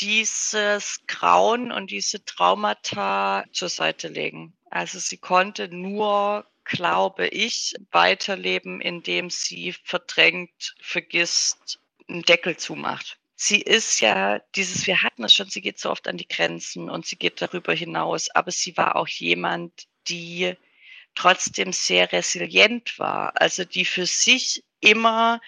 dieses 0.00 1.00
Grauen 1.06 1.70
und 1.70 1.90
diese 1.90 2.24
Traumata 2.24 3.44
zur 3.52 3.68
Seite 3.68 4.08
legen. 4.08 4.54
Also 4.70 4.98
sie 4.98 5.18
konnte 5.18 5.68
nur, 5.68 6.46
glaube 6.64 7.28
ich, 7.28 7.74
weiterleben, 7.92 8.80
indem 8.80 9.30
sie 9.30 9.72
verdrängt, 9.84 10.74
vergisst, 10.80 11.78
einen 12.08 12.22
Deckel 12.22 12.56
zumacht. 12.56 13.18
Sie 13.34 13.60
ist 13.60 14.00
ja 14.00 14.40
dieses, 14.54 14.86
wir 14.86 15.02
hatten 15.02 15.24
es 15.24 15.34
schon, 15.34 15.50
sie 15.50 15.60
geht 15.60 15.78
so 15.78 15.90
oft 15.90 16.08
an 16.08 16.16
die 16.16 16.28
Grenzen 16.28 16.88
und 16.88 17.04
sie 17.06 17.16
geht 17.16 17.42
darüber 17.42 17.74
hinaus, 17.74 18.30
aber 18.30 18.50
sie 18.50 18.76
war 18.76 18.96
auch 18.96 19.08
jemand, 19.08 19.86
die 20.08 20.54
trotzdem 21.14 21.72
sehr 21.72 22.12
resilient 22.12 22.98
war, 22.98 23.32
also 23.40 23.64
die 23.64 23.84
für 23.84 24.06
sich 24.06 24.64
immer 24.80 25.40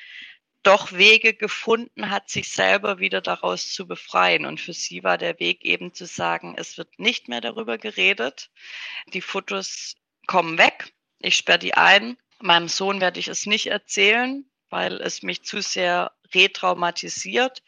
doch 0.68 0.92
Wege 0.92 1.33
gefunden 1.33 2.11
hat, 2.11 2.28
sich 2.28 2.50
selber 2.50 2.98
wieder 2.98 3.22
daraus 3.22 3.72
zu 3.72 3.87
befreien. 3.87 4.44
Und 4.44 4.61
für 4.61 4.74
sie 4.74 5.02
war 5.02 5.16
der 5.16 5.40
Weg 5.40 5.64
eben 5.64 5.94
zu 5.94 6.04
sagen, 6.04 6.57
es 6.59 6.76
wird 6.76 6.98
nicht 6.98 7.26
mehr 7.26 7.40
darüber 7.40 7.78
geredet. 7.78 8.50
Die 9.14 9.22
Fotos 9.22 9.96
kommen 10.26 10.59
weg. 10.59 10.92
Ich 11.20 11.37
sperre 11.37 11.59
die 11.59 11.72
ein. 11.72 12.18
Meinem 12.40 12.68
Sohn 12.68 13.00
werde 13.00 13.18
ich 13.18 13.28
es 13.28 13.46
nicht 13.46 13.68
erzählen, 13.68 14.44
weil 14.68 15.00
es 15.00 15.22
mich 15.22 15.42
zu 15.42 15.62
sehr 15.62 16.12
retraumatisiert. 16.35 17.62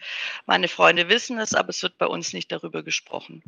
Meine 0.45 0.69
Freunde 0.69 1.09
wissen 1.09 1.39
es, 1.39 1.55
aber 1.55 1.71
es 1.71 1.83
wird 1.83 1.97
bei 1.97 2.07
uns 2.07 2.35
nicht 2.35 2.53
darüber 2.53 2.83
gesprochen. 2.83 3.43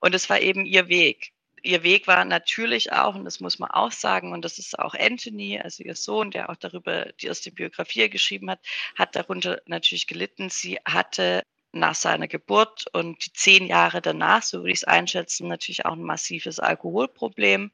Und 0.00 0.14
es 0.14 0.28
war 0.28 0.40
eben 0.40 0.66
ihr 0.66 0.88
Weg 0.88 1.32
ihr 1.62 1.82
Weg 1.82 2.06
war 2.06 2.24
natürlich 2.24 2.92
auch, 2.92 3.14
und 3.14 3.24
das 3.24 3.40
muss 3.40 3.58
man 3.58 3.70
auch 3.70 3.92
sagen, 3.92 4.32
und 4.32 4.44
das 4.44 4.58
ist 4.58 4.78
auch 4.78 4.94
Anthony, 4.94 5.60
also 5.60 5.82
ihr 5.82 5.94
Sohn, 5.94 6.30
der 6.30 6.50
auch 6.50 6.56
darüber 6.56 7.06
die 7.20 7.26
erste 7.26 7.52
Biografie 7.52 8.08
geschrieben 8.08 8.50
hat, 8.50 8.60
hat 8.96 9.16
darunter 9.16 9.60
natürlich 9.66 10.06
gelitten. 10.06 10.50
Sie 10.50 10.78
hatte 10.84 11.42
nach 11.72 11.94
seiner 11.94 12.28
Geburt 12.28 12.86
und 12.92 13.24
die 13.24 13.32
zehn 13.32 13.66
Jahre 13.66 14.02
danach, 14.02 14.42
so 14.42 14.58
würde 14.58 14.72
ich 14.72 14.78
es 14.78 14.84
einschätzen, 14.84 15.48
natürlich 15.48 15.84
auch 15.86 15.92
ein 15.92 16.02
massives 16.02 16.58
Alkoholproblem. 16.58 17.70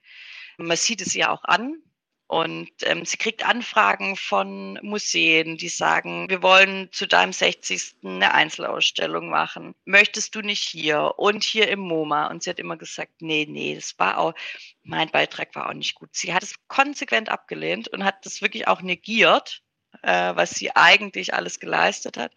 Man 0.59 0.77
sieht 0.77 1.01
es 1.01 1.15
ja 1.15 1.31
auch 1.31 1.45
an, 1.45 1.83
und 2.29 2.71
ähm, 2.83 3.05
sie 3.05 3.19
kriegt 3.19 3.47
Anfragen 3.47 4.17
von 4.17 4.81
Museen, 4.83 5.57
die 5.57 5.69
sagen, 5.69 6.29
wir 6.29 6.43
wollen 6.43 6.89
zu 6.91 7.07
deinem 7.07 7.33
60. 7.33 7.97
eine 8.05 8.35
Einzelausstellung 8.35 9.29
machen. 9.29 9.77
Möchtest 9.85 10.35
du 10.35 10.41
nicht 10.41 10.65
hier 10.65 11.15
und 11.19 11.45
hier 11.45 11.69
im 11.69 11.79
MoMA? 11.81 12.27
Und 12.27 12.43
sie 12.43 12.51
hat 12.51 12.59
immer 12.59 12.77
gesagt, 12.77 13.13
nee, 13.21 13.47
nee, 13.49 13.77
das 13.77 13.97
war 13.99 14.19
auch, 14.19 14.35
mein 14.83 15.11
Beitrag 15.11 15.55
war 15.55 15.69
auch 15.69 15.75
nicht 15.75 15.95
gut. 15.95 16.11
Sie 16.13 16.35
hat 16.35 16.43
es 16.43 16.57
konsequent 16.67 17.29
abgelehnt 17.29 17.87
und 17.89 18.05
hat 18.05 18.27
das 18.27 18.43
wirklich 18.43 18.67
auch 18.67 18.83
negiert, 18.83 19.63
äh, 20.03 20.35
was 20.35 20.51
sie 20.51 20.75
eigentlich 20.75 21.33
alles 21.33 21.61
geleistet 21.61 22.17
hat. 22.17 22.33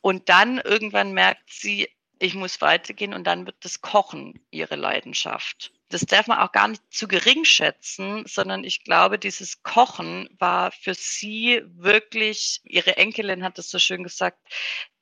Und 0.00 0.28
dann 0.28 0.58
irgendwann 0.58 1.12
merkt 1.14 1.50
sie, 1.50 1.88
ich 2.20 2.34
muss 2.36 2.60
weitergehen 2.60 3.12
und 3.12 3.24
dann 3.24 3.46
wird 3.46 3.56
das 3.64 3.80
Kochen 3.80 4.46
ihre 4.52 4.76
Leidenschaft 4.76 5.72
das 5.92 6.06
darf 6.06 6.26
man 6.26 6.38
auch 6.38 6.52
gar 6.52 6.68
nicht 6.68 6.82
zu 6.90 7.06
gering 7.06 7.44
schätzen, 7.44 8.24
sondern 8.26 8.64
ich 8.64 8.84
glaube, 8.84 9.18
dieses 9.18 9.62
Kochen 9.62 10.28
war 10.38 10.72
für 10.72 10.94
sie 10.94 11.62
wirklich, 11.66 12.60
ihre 12.64 12.96
Enkelin 12.96 13.44
hat 13.44 13.58
es 13.58 13.70
so 13.70 13.78
schön 13.78 14.02
gesagt, 14.02 14.38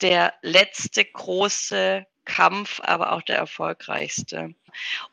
der 0.01 0.35
letzte 0.43 1.05
große 1.05 2.07
Kampf, 2.25 2.81
aber 2.85 3.13
auch 3.13 3.23
der 3.23 3.37
erfolgreichste. 3.37 4.55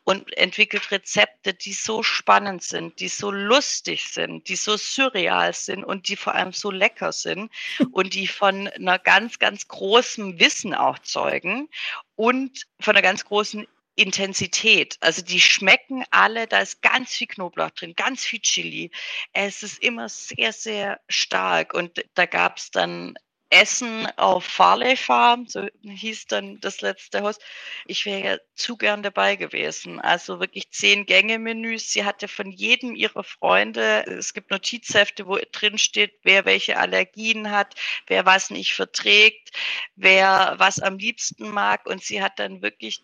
Und 0.04 0.36
entwickelt 0.36 0.90
Rezepte, 0.90 1.52
die 1.52 1.72
so 1.72 2.02
spannend 2.02 2.62
sind, 2.62 3.00
die 3.00 3.08
so 3.08 3.30
lustig 3.30 4.08
sind, 4.08 4.48
die 4.48 4.56
so 4.56 4.76
surreal 4.76 5.52
sind 5.52 5.82
und 5.82 6.08
die 6.08 6.16
vor 6.16 6.34
allem 6.34 6.52
so 6.52 6.70
lecker 6.70 7.12
sind 7.12 7.50
und 7.92 8.14
die 8.14 8.26
von 8.26 8.68
einer 8.68 8.98
ganz, 8.98 9.38
ganz 9.38 9.66
großen 9.66 10.38
Wissen 10.38 10.74
auch 10.74 10.98
zeugen 11.00 11.68
und 12.14 12.66
von 12.80 12.94
einer 12.94 13.02
ganz 13.02 13.24
großen 13.24 13.66
Intensität. 13.98 14.96
Also 15.00 15.22
die 15.22 15.40
schmecken 15.40 16.04
alle, 16.10 16.46
da 16.46 16.60
ist 16.60 16.82
ganz 16.82 17.10
viel 17.10 17.26
Knoblauch 17.26 17.70
drin, 17.70 17.94
ganz 17.96 18.24
viel 18.24 18.40
Chili. 18.40 18.90
Es 19.32 19.62
ist 19.62 19.82
immer 19.82 20.08
sehr, 20.08 20.52
sehr 20.52 21.00
stark. 21.08 21.74
Und 21.74 22.04
da 22.14 22.26
gab 22.26 22.58
es 22.58 22.70
dann 22.70 23.18
Essen 23.50 24.06
auf 24.16 24.44
Farley 24.44 24.94
Farm, 24.96 25.46
so 25.48 25.66
hieß 25.82 26.26
dann 26.26 26.60
das 26.60 26.80
letzte 26.82 27.22
Haus. 27.22 27.38
Ich 27.86 28.04
wäre 28.04 28.22
ja 28.22 28.38
zu 28.54 28.76
gern 28.76 29.02
dabei 29.02 29.36
gewesen. 29.36 30.00
Also 30.00 30.38
wirklich 30.38 30.70
zehn 30.70 31.06
Gänge-Menüs. 31.06 31.90
Sie 31.90 32.04
hatte 32.04 32.28
von 32.28 32.52
jedem 32.52 32.94
ihrer 32.94 33.24
Freunde, 33.24 34.04
es 34.06 34.34
gibt 34.34 34.50
Notizhefte, 34.50 35.26
wo 35.26 35.38
drin 35.50 35.78
steht, 35.78 36.12
wer 36.22 36.44
welche 36.44 36.78
Allergien 36.78 37.50
hat, 37.50 37.74
wer 38.06 38.26
was 38.26 38.50
nicht 38.50 38.74
verträgt, 38.74 39.50
wer 39.96 40.54
was 40.58 40.78
am 40.78 40.98
liebsten 40.98 41.48
mag. 41.50 41.86
Und 41.86 42.02
sie 42.02 42.22
hat 42.22 42.38
dann 42.38 42.62
wirklich 42.62 43.02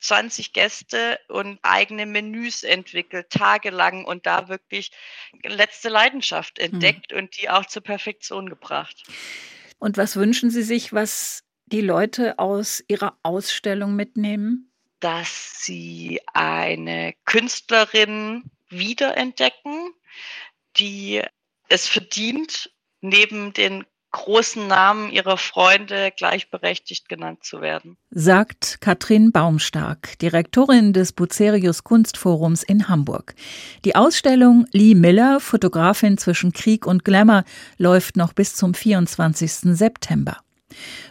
20 0.00 0.52
Gäste 0.52 1.18
und 1.28 1.58
eigene 1.62 2.06
Menüs 2.06 2.62
entwickelt, 2.62 3.30
tagelang 3.30 4.04
und 4.04 4.26
da 4.26 4.48
wirklich 4.48 4.90
letzte 5.42 5.88
Leidenschaft 5.88 6.58
mhm. 6.58 6.64
entdeckt 6.64 7.12
mhm. 7.12 7.18
und 7.18 7.40
die 7.40 7.50
auch 7.50 7.66
zur 7.66 7.82
Perfektion 7.82 8.48
gebracht. 8.48 9.02
Und 9.78 9.96
was 9.96 10.16
wünschen 10.16 10.50
Sie 10.50 10.62
sich, 10.62 10.92
was 10.92 11.44
die 11.66 11.80
Leute 11.80 12.38
aus 12.38 12.82
Ihrer 12.88 13.18
Ausstellung 13.22 13.94
mitnehmen? 13.94 14.72
Dass 15.00 15.62
sie 15.62 16.20
eine 16.32 17.14
Künstlerin 17.24 18.50
wiederentdecken, 18.68 19.92
die 20.76 21.22
es 21.68 21.86
verdient, 21.86 22.72
neben 23.00 23.52
den 23.52 23.84
großen 24.12 24.66
Namen 24.66 25.10
ihrer 25.10 25.36
Freunde 25.36 26.12
gleichberechtigt 26.16 27.08
genannt 27.08 27.40
zu 27.42 27.60
werden. 27.60 27.96
Sagt 28.10 28.80
Katrin 28.80 29.32
Baumstark, 29.32 30.18
Direktorin 30.18 30.92
des 30.92 31.12
Bucerius 31.12 31.84
Kunstforums 31.84 32.62
in 32.62 32.88
Hamburg. 32.88 33.34
Die 33.84 33.96
Ausstellung 33.96 34.66
Lee 34.72 34.94
Miller, 34.94 35.40
Fotografin 35.40 36.16
zwischen 36.18 36.52
Krieg 36.52 36.86
und 36.86 37.04
Glamour, 37.04 37.44
läuft 37.76 38.16
noch 38.16 38.32
bis 38.32 38.54
zum 38.54 38.74
24. 38.74 39.76
September. 39.76 40.38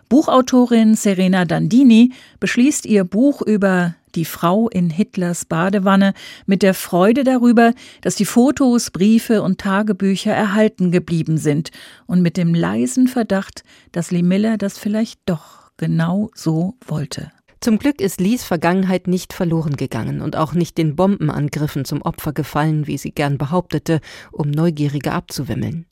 Buchautorin 0.09 0.95
Serena 0.95 1.45
Dandini 1.45 2.13
beschließt 2.39 2.85
ihr 2.85 3.03
Buch 3.03 3.41
über 3.41 3.95
die 4.15 4.25
Frau 4.25 4.69
in 4.69 4.89
Hitlers 4.89 5.45
Badewanne 5.45 6.13
mit 6.45 6.63
der 6.63 6.73
Freude 6.73 7.23
darüber, 7.23 7.73
dass 8.01 8.15
die 8.15 8.25
Fotos, 8.25 8.91
Briefe 8.91 9.41
und 9.41 9.59
Tagebücher 9.59 10.33
erhalten 10.33 10.91
geblieben 10.91 11.37
sind 11.37 11.71
und 12.05 12.21
mit 12.21 12.37
dem 12.37 12.53
leisen 12.53 13.07
Verdacht, 13.07 13.63
dass 13.91 14.11
Lee 14.11 14.23
Miller 14.23 14.57
das 14.57 14.77
vielleicht 14.77 15.19
doch 15.25 15.71
genau 15.77 16.29
so 16.33 16.75
wollte. 16.85 17.31
Zum 17.59 17.79
Glück 17.79 18.01
ist 18.01 18.21
Lees 18.21 18.43
Vergangenheit 18.43 19.07
nicht 19.07 19.33
verloren 19.33 19.77
gegangen 19.77 20.21
und 20.21 20.35
auch 20.35 20.53
nicht 20.53 20.77
den 20.77 20.95
Bombenangriffen 20.95 21.85
zum 21.85 22.03
Opfer 22.03 22.31
gefallen, 22.31 22.85
wie 22.85 22.97
sie 22.97 23.11
gern 23.11 23.37
behauptete, 23.37 23.99
um 24.31 24.51
Neugierige 24.51 25.11
abzuwimmeln. 25.11 25.85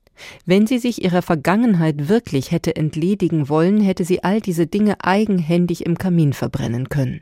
Wenn 0.45 0.67
sie 0.67 0.77
sich 0.77 1.03
ihrer 1.03 1.21
Vergangenheit 1.21 2.07
wirklich 2.07 2.51
hätte 2.51 2.75
entledigen 2.75 3.49
wollen, 3.49 3.81
hätte 3.81 4.05
sie 4.05 4.23
all 4.23 4.41
diese 4.41 4.67
Dinge 4.67 5.03
eigenhändig 5.03 5.85
im 5.85 5.97
Kamin 5.97 6.33
verbrennen 6.33 6.89
können. 6.89 7.21